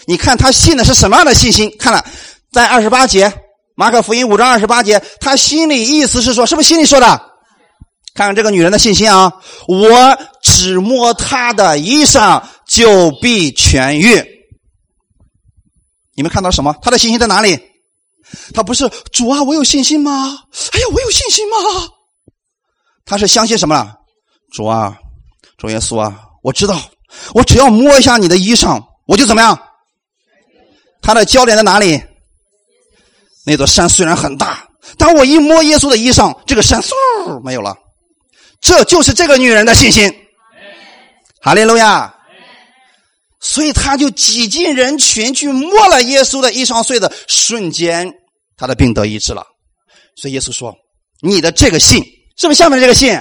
[0.06, 1.74] 你看他信的是什么样的信心？
[1.78, 2.04] 看了，
[2.52, 3.32] 在二十八节。
[3.80, 7.06] 马可福音五章二十八节，他心里意思是说，是不是心里说的？
[8.12, 9.32] 看看这个女人的信心啊！
[9.66, 14.22] 我只摸她的衣裳，就必痊愈。
[16.14, 16.76] 你们看到什么？
[16.82, 17.58] 他的信心在哪里？
[18.52, 20.12] 他不是主啊，我有信心吗？
[20.72, 21.56] 哎呀，我有信心吗？
[23.06, 23.94] 他是相信什么了？
[24.52, 24.94] 主啊，
[25.56, 26.78] 主耶稣啊，我知道，
[27.32, 29.58] 我只要摸一下你的衣裳，我就怎么样？
[31.00, 31.98] 他的焦点在哪里？
[33.50, 34.64] 那座山虽然很大，
[34.96, 37.76] 但我一摸耶稣的衣裳，这个山嗖没有了。
[38.60, 40.08] 这就是这个女人的信心。
[41.42, 42.14] 哈利路亚。
[43.40, 48.12] 所以他就挤进人群去摸了耶稣的衣裳碎的瞬间，
[48.56, 49.44] 他的病得医治了。
[50.14, 50.76] 所以耶稣说
[51.20, 52.04] ：“你的这个信，
[52.36, 53.20] 是不是下面这个信？”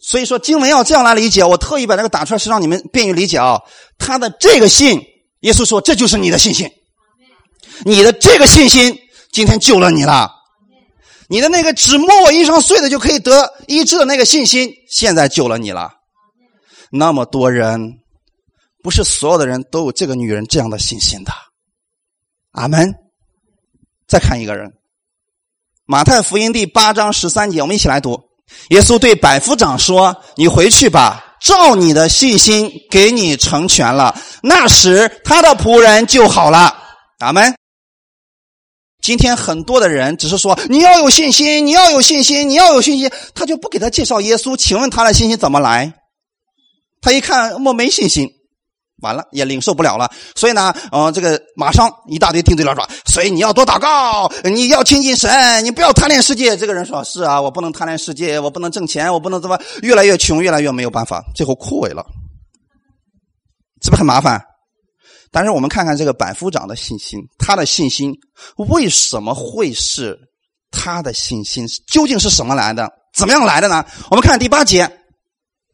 [0.00, 1.44] 所以说经文要这样来理解。
[1.44, 3.60] 我特意把这个打出来，是让你们便于理解啊。
[3.98, 5.02] 他的这个信，
[5.40, 6.70] 耶稣说：“这就是你的信心。”
[7.84, 8.96] 你的这个信心。
[9.32, 10.30] 今天救了你了，
[11.28, 15.92] 你的那个只摸我衣裳碎的就可以得医治的那个信心，现在救了你了。
[16.90, 17.98] 那么多人，
[18.82, 21.32] 不是所有的人都有这个女人这样的信心的。
[22.52, 22.94] 阿门。
[24.08, 24.72] 再看一个人，
[25.84, 28.20] 马太福音第八章十三节，我们一起来读。
[28.68, 36.72] 耶稣对百夫长说：“你回去吧，照你的信心给你成全了。”那时他的仆人就好了。
[37.18, 37.52] 阿门。
[39.02, 44.56] 今天很多的人只是说你要有信心，你要有信心，你要有信心，他就不给他介绍耶稣。
[44.56, 45.92] 请问他的信心怎么来？
[47.00, 48.28] 他一看我没信心，
[49.02, 50.10] 完了也领受不了了。
[50.34, 56.56] 所以呢，呃，这个马上一大堆定罪了说，所以你要多祷告，你要亲近神，你不要贪恋世界。
[56.56, 62.04] 这个人说：是啊，我不能贪恋世界，我不能挣钱，我不能怎么越来越穷，越来越没有办法，最后枯萎了，
[63.84, 64.42] 是不是很麻烦？
[65.30, 68.14] 但是我们看看这个百夫长的信心，他的信心
[68.56, 70.18] 为什么会是
[70.70, 71.66] 他的信心？
[71.86, 72.90] 究竟是什么来的？
[73.14, 73.84] 怎么样来的呢？
[74.10, 74.90] 我们看第八节，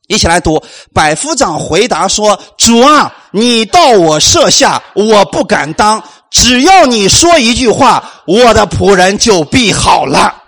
[0.07, 0.63] 一起来读。
[0.95, 6.03] 百夫长回答说：“主啊，你到我舍下，我不敢当。
[6.31, 10.43] 只要你说一句话，我的仆人就必好了。”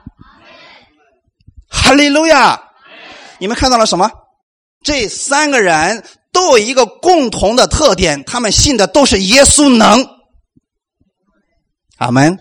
[1.69, 2.61] 哈利路亚！
[3.39, 4.11] 你们看到了什么？
[4.83, 6.05] 这三个人。
[6.35, 10.05] 都有一个共同的特点，他们信的都是耶稣能。
[11.97, 12.39] 阿门。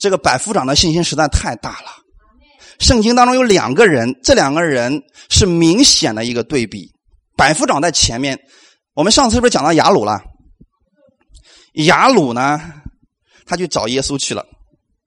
[0.00, 1.92] 这个百夫长的信心实在太大了。
[2.80, 5.00] 圣经当中有两个人，这两个人
[5.30, 6.90] 是明显的一个对比。
[7.36, 8.38] 百夫长在前面，
[8.94, 10.20] 我们上次是不是讲到雅鲁了？
[11.74, 12.60] 雅鲁呢，
[13.46, 14.44] 他去找耶稣去了，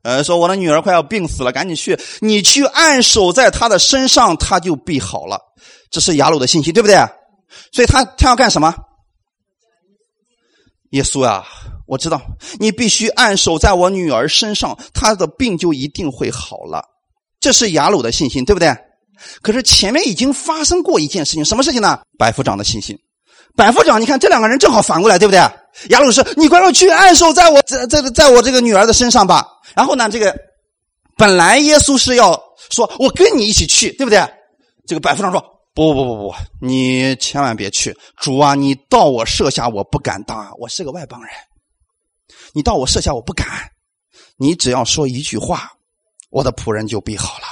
[0.03, 5.39] 呃，说我的女儿快要病死了，赶紧去，你去按手在她的身上，她就必好了。
[5.91, 6.95] 这是雅鲁的信心，对不对？
[7.71, 8.73] 所以他他要干什么？
[10.91, 11.45] 耶稣啊，
[11.85, 12.21] 我知道
[12.59, 16.81] 你必须按手在我女儿身上，她的病就一定会好了。
[17.41, 18.73] 这是雅鲁的信心，对不对？
[19.41, 21.99] 可是前面已经发生过一件事情，什么事情呢？
[22.17, 22.97] 百夫长的信心。
[23.53, 25.39] 百夫长，你看这两个人正好反过来，对不对？
[25.89, 29.45] 雅鲁是你快快去按手在我在在在我这个女儿的身上吧。
[29.75, 30.33] 然后呢，这个
[31.17, 34.25] 本来耶稣是要说我跟你一起去，对不对？
[34.87, 35.56] 这个百夫长说。
[35.77, 37.95] 不不不不，你千万别去！
[38.15, 41.31] 主啊，你到我舍下，我不敢当啊，我是个外邦人。
[42.51, 43.47] 你到我舍下，我不敢。
[44.37, 45.71] 你只要说一句话，
[46.31, 47.45] 我的仆人就必好了。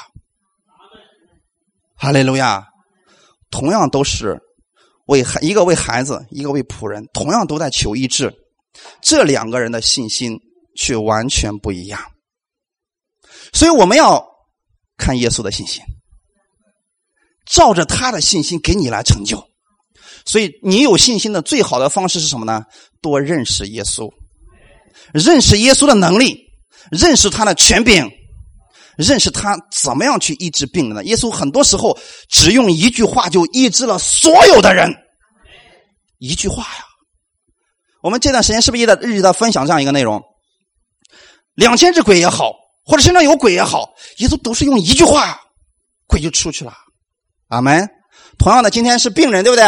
[1.93, 2.67] 哈利路亚！
[3.51, 4.41] 同样都是
[5.05, 8.33] 为孩，一个为孩子，一个为仆人，同样都在求医治。
[9.03, 10.35] 这两个人的信心
[10.75, 12.01] 却完全不一样。
[13.53, 14.27] 所以我们要
[14.97, 15.83] 看耶稣的信心。
[17.45, 19.43] 照着他的信心给你来成就，
[20.25, 22.63] 所以你有信心的最好的方式是什么呢？
[23.01, 24.11] 多认识耶稣，
[25.13, 26.37] 认识耶稣的能力，
[26.91, 28.09] 认识他的权柄，
[28.97, 31.03] 认识他怎么样去医治病人呢？
[31.03, 31.97] 耶稣很多时候
[32.29, 34.91] 只用一句话就医治了所有的人，
[36.17, 36.85] 一句话呀。
[38.01, 40.23] 我们这段时间是不是也在日益的分享这样一个内容？
[41.55, 45.39] 两千只鬼也好，或者身上有鬼也好，耶稣都是用一句话，
[46.07, 46.73] 鬼就出去了。
[47.47, 47.87] 阿门。
[48.37, 49.65] 同样的，今天是病人，对不对？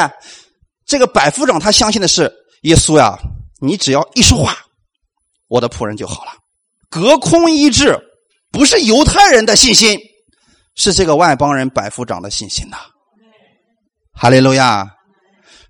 [0.85, 3.17] 这个百夫长他相信的是耶稣呀，
[3.61, 4.57] 你只要一说话，
[5.47, 6.31] 我的仆人就好了。
[6.89, 7.97] 隔空医治
[8.51, 9.99] 不是犹太人的信心，
[10.75, 12.77] 是这个外邦人百夫长的信心呐。
[14.13, 14.85] 哈利路亚！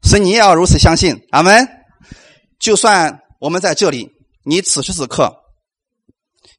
[0.03, 1.19] 所以你也要如此相信。
[1.31, 1.67] 阿门。
[2.59, 4.07] 就算我们在这里，
[4.43, 5.35] 你此时此刻。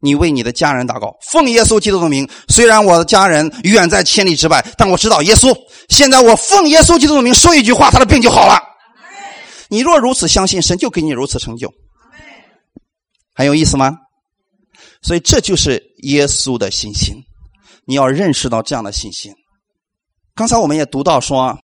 [0.00, 2.28] 你为你的家人祷告，奉耶稣基督的名。
[2.48, 5.52] 虽然我的家人远在千里之外，但我知道耶稣。
[5.88, 8.62] 现在我奉耶稣基督的名说一句话，他的病就好了。
[9.68, 11.72] 你若如此相信，神就给你如此成就。
[13.34, 13.96] 很有意思吗？
[15.02, 17.16] 所以这就是耶稣的信心。
[17.84, 19.32] 你要认识到这样的信心。
[20.36, 21.58] 刚才我们也读到说，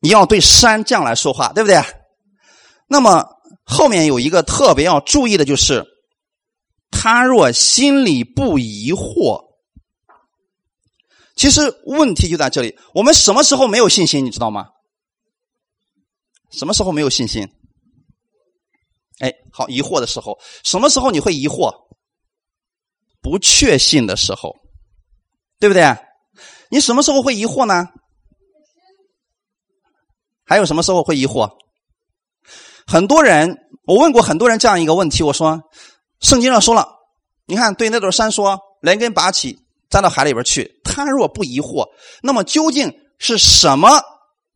[0.00, 1.78] 你要对山这样来说话，对不对？
[2.88, 3.26] 那么
[3.64, 5.84] 后面有一个特别要注意的就是。
[6.96, 9.44] 他若心里不疑惑，
[11.36, 12.78] 其实问题就在这里。
[12.94, 14.24] 我们什么时候没有信心？
[14.24, 14.68] 你知道吗？
[16.52, 17.46] 什么时候没有信心？
[19.18, 20.38] 哎，好，疑惑的时候。
[20.62, 21.74] 什么时候你会疑惑？
[23.20, 24.56] 不确信的时候，
[25.58, 25.82] 对不对？
[26.70, 27.88] 你什么时候会疑惑呢？
[30.46, 31.50] 还有什么时候会疑惑？
[32.86, 35.60] 很多人，我问过很多人这样一个问题，我说。
[36.20, 36.88] 圣经上说了，
[37.46, 39.58] 你看，对那座山说，连根拔起，
[39.90, 40.80] 扎到海里边去。
[40.84, 41.88] 他若不疑惑，
[42.22, 44.00] 那么究竟是什么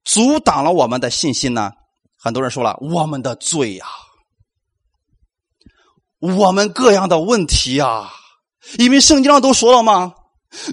[0.05, 1.73] 阻挡了我们的信心呢？
[2.17, 3.87] 很多人说了，我们的罪呀，
[6.21, 8.11] 我们各样的问题呀。
[8.79, 10.15] 因为圣经上都说了吗？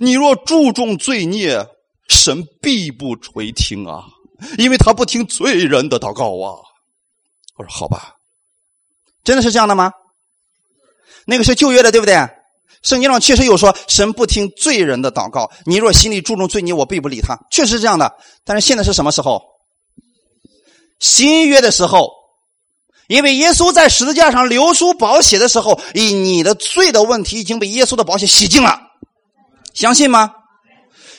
[0.02, 1.68] 你若注重罪孽，
[2.10, 4.06] 神必不垂听啊，
[4.58, 6.60] 因为他不听罪人的祷告啊。
[7.58, 8.16] 我说好吧，
[9.24, 9.92] 真的是这样的吗？
[11.26, 12.16] 那个是旧约的，对不对？
[12.82, 15.50] 圣经上确实有说，神不听罪人的祷告。
[15.66, 17.36] 你若心里注重罪孽，我必不理他。
[17.50, 18.16] 确实是这样的。
[18.44, 19.42] 但是现在是什么时候？
[21.00, 22.12] 新约的时候，
[23.08, 28.80] 因为耶稣在十字架上流出宝血的时候，以你的罪的问题已经被耶稣的宝血洗净了。
[29.74, 30.32] 相信吗？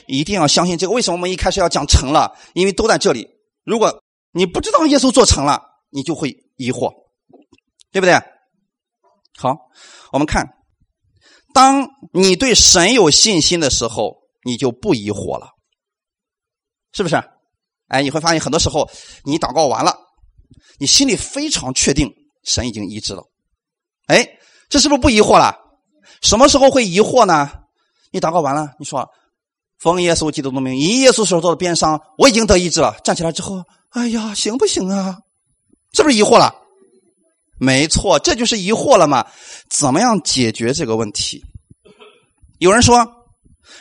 [0.06, 0.92] 一定要相信这个。
[0.92, 2.32] 为什么我们一开始要讲成了？
[2.54, 3.26] 因为都在这里。
[3.64, 4.00] 如果
[4.32, 6.92] 你不知道耶稣做成了，你就会疑惑，
[7.90, 8.14] 对不对？
[9.38, 9.54] 好，
[10.12, 10.46] 我们看，
[11.52, 15.48] 当你对神有信心的时候，你就不疑惑了，
[16.92, 17.16] 是不是？
[17.88, 18.88] 哎，你会发现很多时候，
[19.24, 19.94] 你祷告完了，
[20.78, 22.10] 你心里非常确定
[22.44, 23.22] 神已经医治了。
[24.06, 24.26] 哎，
[24.68, 25.54] 这是不是不疑惑了？
[26.22, 27.50] 什么时候会疑惑呢？
[28.10, 29.06] 你祷告完了，你说
[29.78, 32.96] 奉耶稣基督的名，以耶稣手做的鞭伤，我已经得医治了。
[33.04, 35.18] 站起来之后，哎呀，行不行啊？
[35.92, 36.54] 是不是疑惑了？
[37.58, 39.26] 没错，这就是疑惑了嘛？
[39.70, 41.42] 怎么样解决这个问题？
[42.58, 43.06] 有人说，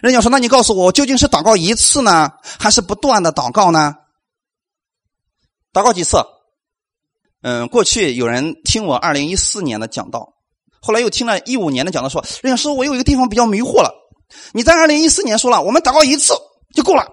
[0.01, 3.93] 人家说，那你告诉我，究竟是祷告一次呢，还是不断的祷告呢？
[5.73, 6.17] 祷告几次？
[7.41, 10.33] 嗯，过去有人听我二零一四年的讲道，
[10.81, 13.93] 后来又听了一五年的讲道，说，人家说我有一个地方比较迷惑了。
[14.53, 16.33] 你在二零一四年说了，我们祷告一次
[16.73, 17.05] 就够了，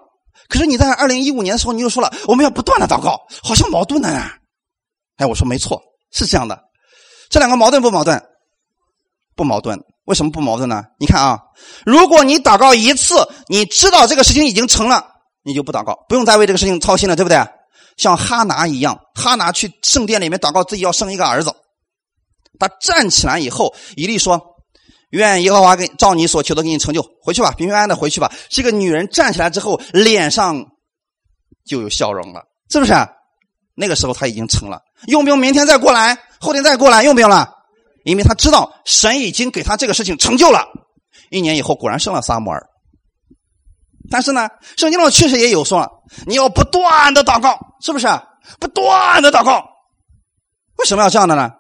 [0.48, 4.08] 可是你在二零一五年的时候，你又说了，我们要不断的祷告，好像矛盾呢。
[5.16, 5.82] 哎，我说没错。
[6.12, 6.62] 是这样的，
[7.28, 8.22] 这两个矛盾不矛盾？
[9.34, 9.78] 不矛盾。
[10.04, 10.82] 为什么不矛盾呢？
[10.98, 11.38] 你看啊，
[11.86, 13.14] 如果你祷告一次，
[13.48, 15.06] 你知道这个事情已经成了，
[15.44, 17.38] 你就不祷告，不用再为这个事情操心了，对不对？
[17.96, 21.54] 像哈拿一样，哈拿去圣殿里面祷告自己要生一个儿子，
[22.58, 24.42] 他站起来以后，以利说
[25.10, 30.66] ：“愿耶和华给照你所求的给你成就，回去吧，平平安安的回去吧。”这个女人站起来之后，脸上
[31.64, 32.92] 就有笑容了，是不是？
[33.74, 37.48] 那个时候他已经成了，用不用明天再过来，后天再过来，用不用了？
[38.04, 40.66] 因为他知道神已经给他这个事情成就了。
[41.30, 42.66] 一年以后果然生了撒母耳。
[44.10, 45.88] 但是呢，圣经上确实也有说，
[46.26, 48.06] 你要不断的祷告，是不是？
[48.58, 49.64] 不断的祷告，
[50.78, 51.50] 为什么要这样的呢？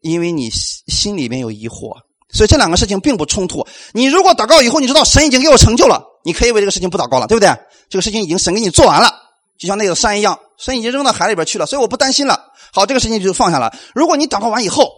[0.00, 1.94] 因为你心里面有疑惑，
[2.32, 3.66] 所以这两个事情并不冲突。
[3.92, 7.48] 你如果祷告以后，你知道神已经给我成就了，你可以为这个事情不祷告了，对不对？
[7.90, 9.12] 这个事情已经神给你做完了，
[9.58, 10.38] 就像那个山一样。
[10.56, 12.47] 神已经扔到海里边去了，所以我不担心了。
[12.72, 13.76] 好，这个事情就放下了。
[13.94, 14.92] 如果你祷告完以后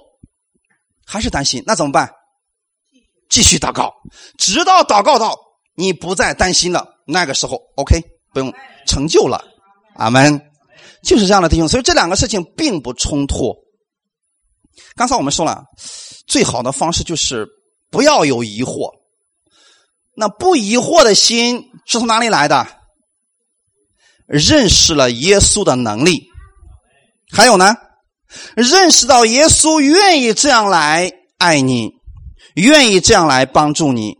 [1.06, 2.10] 还是担心，那怎么办？
[3.28, 3.94] 继续祷告，
[4.38, 5.38] 直到祷告到
[5.74, 8.00] 你不再担心了，那个时候 OK，
[8.32, 8.52] 不用
[8.86, 9.44] 成就了。
[9.96, 10.40] 阿门。
[11.02, 13.54] 就是这样的弟兄，所以这两个事情并不冲突。
[14.96, 15.64] 刚才我们说了，
[16.26, 17.48] 最好的方式就是
[17.90, 18.90] 不要有疑惑。
[20.14, 22.66] 那不疑惑的心是从哪里来的？
[24.26, 26.29] 认识了耶稣的能力，
[27.32, 27.76] 还有呢，
[28.54, 31.92] 认识到耶稣愿意这样来爱你，
[32.54, 34.16] 愿意这样来帮助你，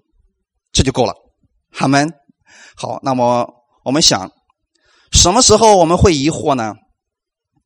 [0.73, 1.15] 这就够了。
[1.73, 2.13] 好们，
[2.77, 3.49] 好，那么
[3.85, 4.31] 我们想，
[5.13, 6.75] 什么时候我们会疑惑呢？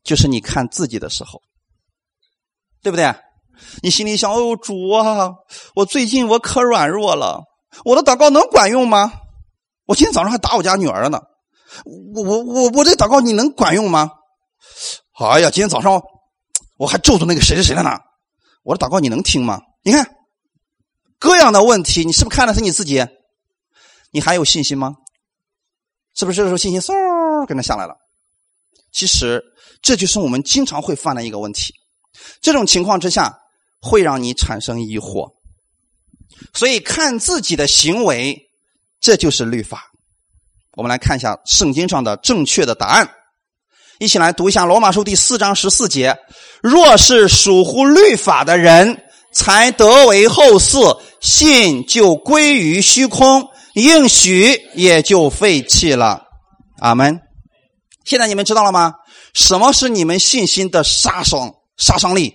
[0.03, 1.41] 就是你看自己的时候，
[2.83, 3.15] 对不对？
[3.83, 5.31] 你心里想：哦，主啊，
[5.75, 7.43] 我最近我可软弱了，
[7.85, 9.13] 我的祷告能管用吗？
[9.87, 11.21] 我今天早上还打我家女儿呢。
[12.15, 14.11] 我我我我这祷告你能管用吗？
[15.15, 16.03] 哎呀，今天早上
[16.77, 17.91] 我还咒诅那个谁谁谁了呢。
[18.65, 19.61] 我的祷告你能听吗？
[19.83, 20.17] 你看
[21.19, 23.07] 各样的问题，你是不是看的是你自己？
[24.11, 24.97] 你还有信心吗？
[26.15, 27.95] 是不是这时候信心嗖跟着下来了？
[28.93, 29.43] 其实
[29.83, 31.75] 这就是我们经常会犯的一个问题。
[32.41, 33.39] 这种情况之下
[33.81, 35.33] 会让你产生疑惑，
[36.53, 38.41] 所以看自己的行为，
[39.01, 39.91] 这就是律法。
[40.73, 43.09] 我们来看一下圣经上的正确的答案，
[43.99, 46.17] 一起来读一下罗马书第四章十四节：
[46.63, 56.25] 若是属乎律法的人，才得为后嗣，信就归于虚空，应许也就废弃了。
[56.81, 57.21] 阿门。
[58.05, 58.95] 现在你们知道了吗？
[59.33, 62.35] 什么是你们信心的杀伤杀伤力？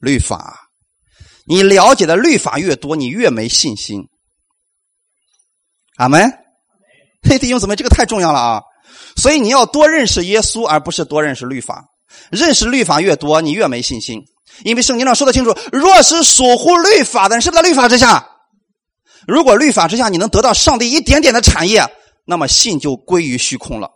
[0.00, 0.60] 律法。
[1.46, 4.02] 你了解的律法越多，你越没信心。
[5.96, 6.32] 阿门。
[7.22, 8.62] 嘿，弟兄姊妹，这个太重要了啊！
[9.16, 11.84] 所以你要多认识耶稣，而不是多认识律法。
[12.30, 14.22] 认识律法越多，你越没信心。
[14.62, 18.28] 因为圣经上说的清楚：若是守护律法的人，是不是在律法之下？
[19.26, 21.84] 如果律法之下你能得到上帝一点点的产业，
[22.24, 23.90] 那么信就归于虚空了。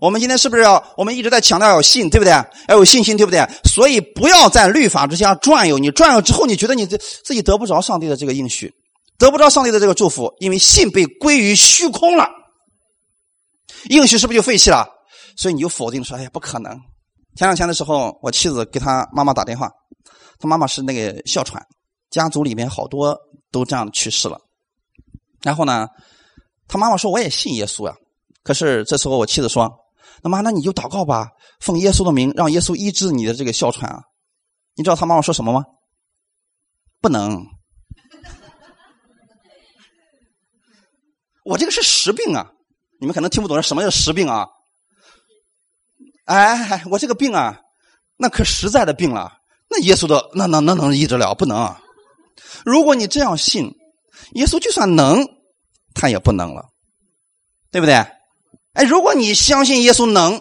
[0.00, 0.82] 我们今天是不是要？
[0.96, 2.32] 我们一直在强调要信，对不对？
[2.68, 3.46] 要有信心，对不对？
[3.64, 5.78] 所以不要在律法之下转悠。
[5.78, 8.72] 你转悠之后，你觉得你自自己得不着上帝的这个应许。
[9.18, 12.28] 得不着上帝的这个祝福，因为信被归于虚空了，
[13.90, 14.88] 应许是不是就废弃了？
[15.36, 16.72] 所以你就否定说：“哎呀，不可能！”
[17.36, 19.70] 前两天的时候，我妻子给她妈妈打电话，
[20.38, 21.64] 她妈妈是那个哮喘，
[22.10, 23.18] 家族里面好多
[23.50, 24.38] 都这样去世了。
[25.42, 25.88] 然后呢，
[26.68, 27.94] 他妈妈说我也信耶稣呀。
[28.42, 29.70] 可是这时候我妻子说
[30.22, 31.30] ：“那妈，那你就祷告吧，
[31.60, 34.02] 奉耶稣的名，让耶稣医治你的这个哮喘啊。”
[34.76, 35.64] 你知道他妈妈说什么吗？
[37.00, 37.44] 不能。
[41.44, 42.50] 我这个是实病啊，
[43.02, 44.46] 你们可能听不懂什么叫实病啊。
[46.26, 47.58] 哎，我这个病啊，
[48.16, 49.38] 那可实在的病了。
[49.68, 51.34] 那耶稣的那那那能医治了？
[51.34, 51.74] 不能。
[52.64, 53.74] 如果你这样信，
[54.34, 55.26] 耶稣就算能，
[55.94, 56.66] 他也不能了，
[57.72, 57.94] 对不对？
[58.74, 60.40] 哎，如果你相信耶稣能，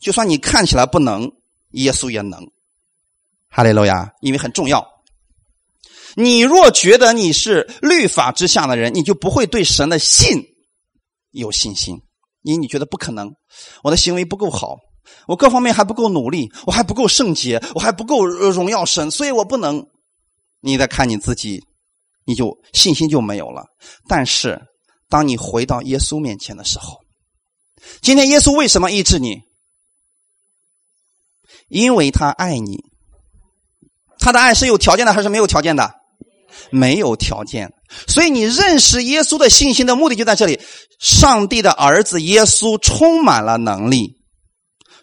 [0.00, 1.30] 就算你看起来不能，
[1.72, 2.50] 耶稣也能。
[3.50, 4.88] 哈利路亚，因为很重要。
[6.14, 10.42] 你若觉得你是律法之下的人，你就不会对神的信
[11.30, 12.00] 有信心，
[12.42, 13.32] 因为你觉得不可能，
[13.82, 14.76] 我的行为不够好，
[15.26, 19.86] 我各方面还不够努力，我还不够圣洁，我还不够荣耀神，所以我不能。
[20.62, 21.64] 你再看你自己，
[22.26, 23.64] 你就信心就没有了。
[24.06, 24.60] 但是，
[25.08, 27.00] 当你回到耶稣面前的时候，
[28.02, 29.40] 今天耶稣为什么医治你？
[31.68, 32.84] 因为他爱你。
[34.18, 35.99] 他的爱是有条件的还是没有条件的？
[36.70, 37.72] 没有条件。
[38.06, 40.60] 所以你认识耶稣的信心的目的就在这里：
[41.00, 44.16] 上帝的儿子耶稣充满了能力，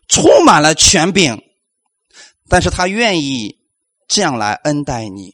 [0.08, 1.42] 充满了权柄，
[2.50, 3.56] 但是他愿意
[4.08, 5.34] 这样来恩待你，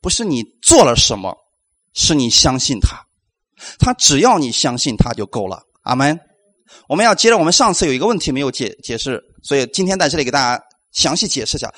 [0.00, 1.36] 不是你做了什么，
[1.94, 3.06] 是你相信他，
[3.78, 5.62] 他只要你相信他就够了。
[5.82, 6.18] 阿门。
[6.88, 11.72] 我们要接着，我们上次有一个问题没有解解释，所以今天在这里给大家详细解释一下。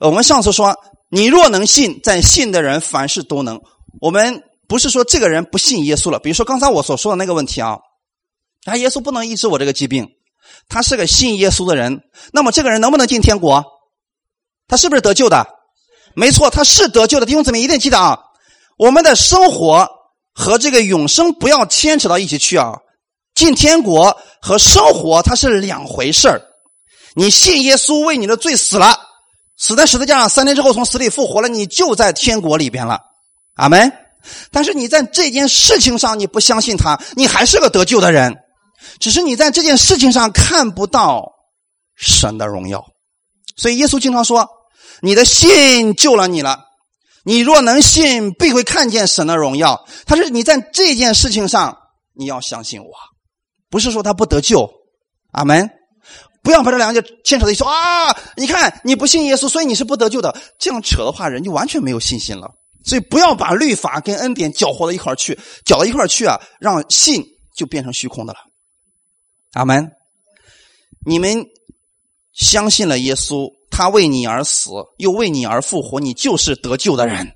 [0.00, 0.74] 我们上次说，
[1.10, 3.60] 你若能信，在信的人凡事都能。
[4.00, 6.20] 我们不是说这个人不信耶稣了。
[6.20, 7.78] 比如说刚才我所说的那个问题啊，
[8.64, 10.08] 啊，耶稣不能医治我这个疾病，
[10.68, 12.02] 他是个信耶稣的人，
[12.32, 13.64] 那么这个人能不能进天国？
[14.68, 15.46] 他是不是得救的？
[16.14, 17.26] 没错，他是得救的。
[17.26, 18.20] 弟兄姊妹一定记得啊，
[18.78, 19.88] 我们的生活
[20.32, 22.78] 和这个永生不要牵扯到一起去啊。
[23.34, 26.42] 进天国和生活它是两回事
[27.14, 29.09] 你信耶稣为你的罪死了。
[29.60, 32.98] 死在十字架上，三天之后从死里复活了，你就在天国里边了，
[33.56, 33.92] 阿门。
[34.50, 38.34] 但是你在这件事情上你不相信他，你还是个得救的人，
[38.98, 41.30] 只是你在这件事情上看不到
[41.94, 42.86] 神的荣耀。
[43.54, 44.48] 所以耶稣经常说
[45.02, 46.64] ：“你的信救了你了，
[47.24, 51.76] 你若能信，必会看见神的荣耀。”他是你在这件事情上
[52.14, 52.90] 你要相信我，
[53.68, 54.70] 不是说他不得救，
[55.32, 55.70] 阿门。
[56.42, 58.16] 不要把这两个牵扯在一起说啊！
[58.36, 60.34] 你看你不信耶稣，所以你是不得救的。
[60.58, 62.50] 这样扯的话，人就完全没有信心了。
[62.84, 67.22] 所以不要把律法跟恩典搅和到一块去，搅到一块去啊，让信
[67.54, 68.38] 就变成虚空的了。
[69.52, 69.90] 阿门。
[71.04, 71.44] 你们
[72.32, 77.32] 相信了耶稣，他为你而死，又为你而复活，你就是得救的人。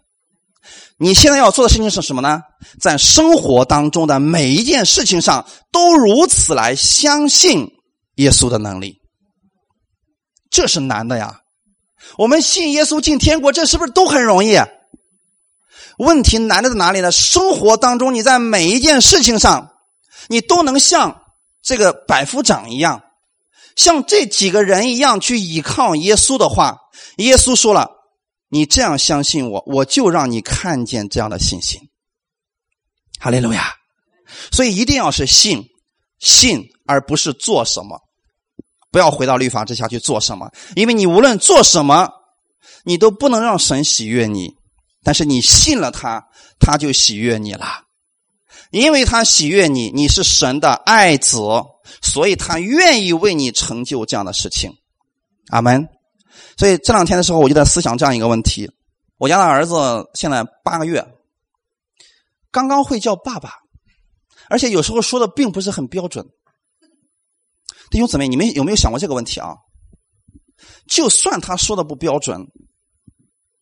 [0.96, 2.40] 你现在要做的事情是什么呢？
[2.80, 7.68] 在生活当中的每一件事情上，都如此来相信。
[8.16, 9.00] 耶稣的能力，
[10.50, 11.40] 这是难的呀。
[12.18, 14.56] 我们信耶稣进天国，这是不是都很容易？
[15.98, 17.10] 问题难的在哪里呢？
[17.12, 19.72] 生活当中，你在每一件事情上，
[20.28, 21.22] 你都能像
[21.62, 23.02] 这个百夫长一样，
[23.76, 26.78] 像这几个人一样去依靠耶稣的话，
[27.16, 27.90] 耶稣说了
[28.50, 31.80] ：“你这样相信我，我就让你看见这样的信心。”
[33.18, 33.74] 哈利路亚！
[34.50, 35.64] 所以一定要是信，
[36.18, 38.00] 信而不是做什么。
[38.94, 42.08] 不要回到律法之下去做什么，因为你无论做什么，
[42.84, 44.54] 你都不能让神喜悦你。
[45.02, 46.24] 但是你信了他，
[46.60, 47.66] 他就喜悦你了，
[48.70, 51.40] 因为他喜悦你，你是神的爱子，
[52.02, 54.70] 所以他愿意为你成就这样的事情。
[55.48, 55.88] 阿门。
[56.56, 58.70] 所以这两天的时候，我就在思想这样一个问题：
[59.18, 59.74] 我家的儿子
[60.14, 61.04] 现在八个月，
[62.52, 63.54] 刚刚会叫爸爸，
[64.48, 66.24] 而且有时候说的并不是很标准。
[67.90, 69.54] 弟兄姊妹，你们有没有想过这个问题啊？
[70.88, 72.40] 就算他说的不标准，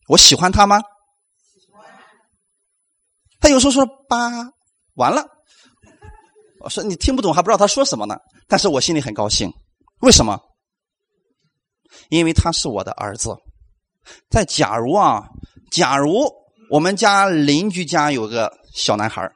[0.09, 0.81] 我喜欢他吗？
[3.41, 4.31] 他有时候说“八”，
[4.95, 5.27] 完了，
[6.61, 8.17] 我说你听不懂，还不知道他说什么呢。
[8.47, 9.53] 但是我心里很高兴，
[10.01, 10.39] 为什么？
[12.09, 13.37] 因为他是我的儿子。
[14.31, 15.29] 在假如啊，
[15.71, 16.31] 假如
[16.71, 19.29] 我们家邻居家有个小男孩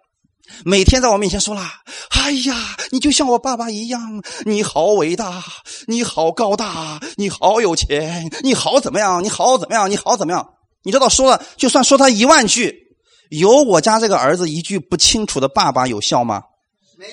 [0.65, 2.55] 每天在我面前说啦：“哎呀，
[2.91, 5.43] 你就像我爸爸一样，你好伟大，
[5.87, 9.23] 你好高大，你好有钱，你好怎么样？
[9.23, 9.91] 你好怎么样？
[9.91, 10.55] 你好怎么样？
[10.83, 12.75] 你知道说了，就算说他一万句，
[13.31, 16.43] 有我家这个儿子一句不清楚的爸爸有效吗？
[16.97, 17.13] 没有，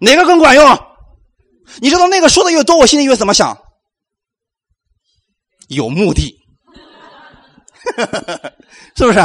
[0.00, 0.78] 哪个更管用？
[1.80, 3.56] 你知道那个说的越多，我心里越怎么想？
[5.68, 6.34] 有目的，
[8.96, 9.18] 是不是？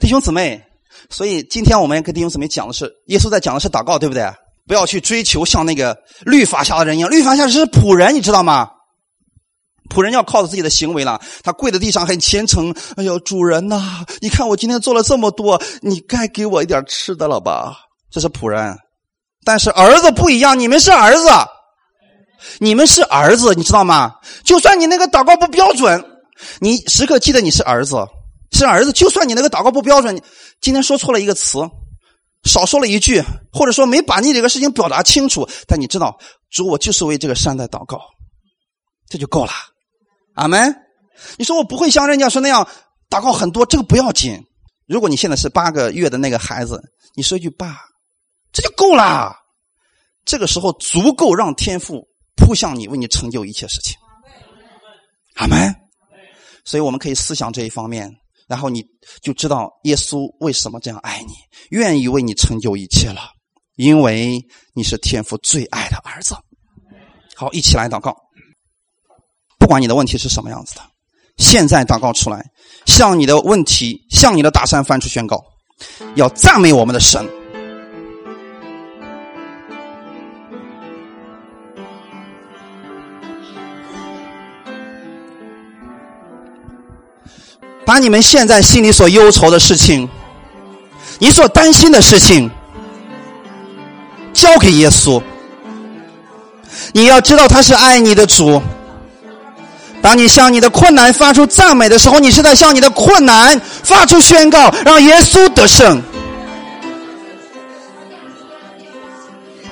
[0.00, 0.64] 弟兄姊妹，
[1.10, 4.30] 所以今天我们跟弟兄姊妹讲的是，耶稣在讲的是祷告，对不对？
[4.66, 5.96] 不要去追求像那个
[6.26, 8.68] 律法下的人一样，律法下是仆人，你知道吗？
[9.88, 12.74] 仆人要靠着自己的行为了，他跪在地上很虔诚。
[12.96, 17.74] 哎呦，主人呐，你看我今天做了这么多，你该给我一点吃的了吧？
[18.10, 18.76] 这是仆人，
[19.44, 21.30] 但是儿子不一样，你们是儿子，
[22.58, 24.12] 你们是儿子，你知道吗？
[24.44, 26.04] 就算你那个祷告不标准，
[26.60, 27.96] 你时刻记得你是儿子，
[28.52, 28.92] 是儿子。
[28.92, 30.20] 就算你那个祷告不标准，
[30.60, 31.58] 今天说错了一个词，
[32.44, 33.22] 少说了一句，
[33.52, 36.18] 或者说没把你这个事情表达清楚，但你知道，
[36.50, 38.00] 主，我就是为这个山在祷告，
[39.08, 39.52] 这就够了。
[40.34, 40.74] 阿门。
[41.36, 42.68] 你说我不会像人家说那样
[43.10, 44.40] 祷告很多，这个不要紧。
[44.86, 46.80] 如果你现在是八个月的那个孩子，
[47.16, 47.76] 你说一句“爸”，
[48.52, 49.34] 这就够了。
[50.24, 53.96] 这个时候足够让天父扑向你，为你成就一切事情。
[55.34, 55.74] 阿门。
[56.64, 58.10] 所以我们可以思想这一方面，
[58.48, 58.82] 然后你
[59.22, 61.34] 就知道耶稣为什么这样爱你，
[61.70, 63.20] 愿意为你成就一切了，
[63.76, 64.40] 因为
[64.74, 66.34] 你是天父最爱的儿子。
[67.36, 68.16] 好，一起来祷告。
[69.58, 70.82] 不管你的问题是什么样子的，
[71.36, 72.42] 现在祷告出来，
[72.86, 75.44] 向你的问题，向你的大山翻出宣告，
[76.16, 77.28] 要赞美我们的神，
[87.88, 90.06] 把你们现在心里所忧愁的事情，
[91.18, 92.50] 你所担心的事情，
[94.34, 95.22] 交给耶稣。
[96.92, 98.60] 你要知道他是爱你的主。
[100.02, 106.02] 当你向你的困难发出赞美的时候，你是在向你的困难发出宣告，让耶稣得胜。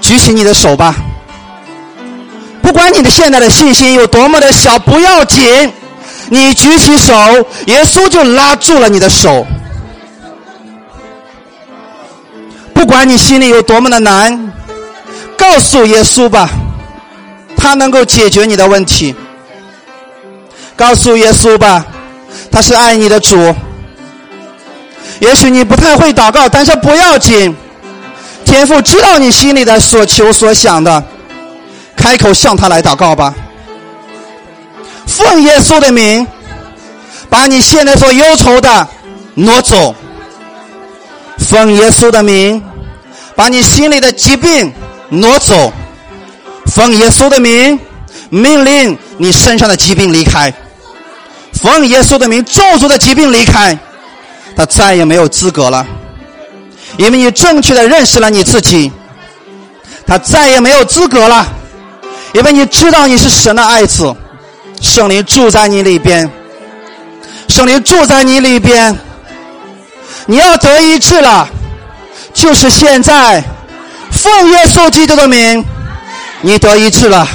[0.00, 0.96] 举起你的手吧，
[2.62, 5.70] 不管你的现在的信心有多么的小，不要紧，
[6.28, 7.12] 你举起手，
[7.66, 9.46] 耶稣就拉住了你的手。
[12.74, 14.52] 不管你心里有多么的难，
[15.36, 16.48] 告诉耶稣吧，
[17.56, 19.14] 他能够解决你的问题。
[20.76, 21.84] 告诉耶稣吧，
[22.50, 23.54] 他是爱你的主。
[25.20, 27.56] 也许你不太会祷告，但是不要紧，
[28.44, 31.02] 天父知道你心里的所求所想的，
[31.96, 33.34] 开口向他来祷告吧。
[35.16, 36.26] 奉耶稣的名，
[37.30, 38.86] 把你现在所忧愁的
[39.34, 39.94] 挪走。
[41.38, 42.62] 奉耶稣的名，
[43.34, 44.72] 把你心里的疾病
[45.08, 45.72] 挪走。
[46.66, 47.78] 奉耶稣的名，
[48.28, 50.52] 命令你身上的疾病离开。
[51.54, 53.76] 奉耶稣的名，咒诅的疾病离开，
[54.54, 55.86] 他再也没有资格了，
[56.98, 58.92] 因为你正确的认识了你自己，
[60.06, 61.46] 他再也没有资格了，
[62.34, 64.14] 因为你知道你是神的爱子，
[64.80, 66.30] 圣灵住在你里边，
[67.48, 68.96] 圣灵住在你里边，
[70.26, 71.48] 你要得医治了，
[72.32, 73.42] 就是现在，
[74.10, 75.64] 奉耶稣基督的名，
[76.40, 77.26] 你得医治了，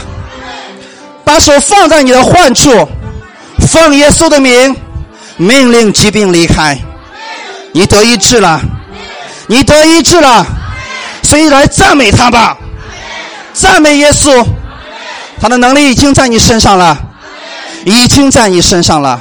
[1.24, 2.88] 把手放在你的患处。
[3.68, 4.76] 奉耶稣的名，
[5.38, 6.78] 命令疾病离开，
[7.74, 8.60] 你得医治了，
[9.48, 10.46] 你得医治了，
[11.22, 12.58] 所以来赞美他吧，
[13.54, 14.44] 赞美耶稣，
[15.40, 16.98] 他的能力已经在你身上了，
[17.86, 19.20] 已经在你身上了，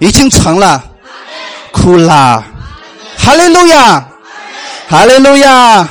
[0.00, 0.84] 已经成了，
[1.72, 2.44] 哭啦，
[3.16, 4.08] 哈利路亚，
[4.88, 5.88] 哈利路亚，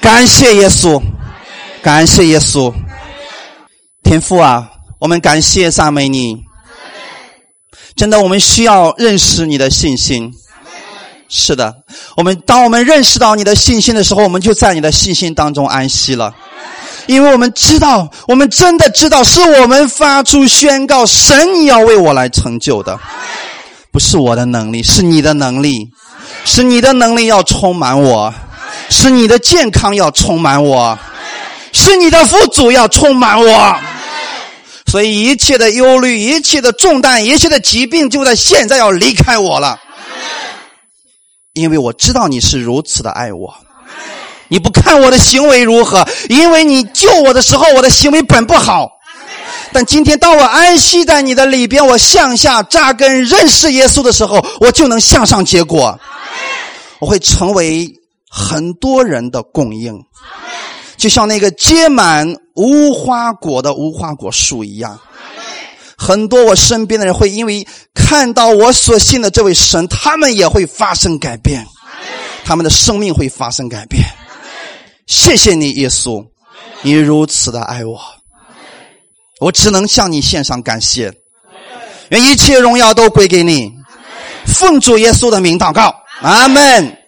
[0.00, 1.02] 感谢耶稣，
[1.82, 2.72] 感谢耶稣，
[4.02, 6.42] 天父啊，我们感谢赞美你。
[7.96, 10.32] 真的，我们需要认识你的信心。
[11.28, 11.74] 是的，
[12.16, 16.32] 我们当我们认识到你的信心的时候，我们就在你的信心当中安息了，
[17.08, 23.00] 因为我们知道，我们真的知道，是我们发出宣告，神你要为我来成就的，
[23.90, 25.88] 不是我的能力，是你的能力，
[26.44, 28.32] 是你的能力要充满我，
[28.90, 30.98] 是你的健康要充满我，
[31.72, 33.76] 是你的富足要充满我。
[34.86, 39.78] 所以一切的忧虑、一切的重担、一切的疾病，就在现在要离开我了。
[41.54, 43.54] 因为我知道你是如此的爱我，
[44.48, 48.88] 你不看我的行为如何，因为你救我的时候，我的行为本不好。
[49.72, 55.98] 但今天当我安息在你的里边，我向下扎根认识耶稣的时候，我就能向上结果。
[56.98, 57.88] 我会成为
[58.28, 59.94] 很多人的供应。
[60.96, 64.98] 就像那个结满无花果的无花果树一样，
[65.96, 71.64] 很多我身边的人会因为看到我所信的这位神，他们也会发生改变，
[72.44, 74.02] 他们的生命会发生改变。
[75.08, 76.24] 谢谢你，耶稣，
[76.82, 77.98] 你如此的爱我，
[79.40, 81.12] 我只能向你献上感谢，
[82.10, 83.72] 愿一切荣耀都归给你。
[84.46, 86.98] 奉主耶稣的名祷告，阿门。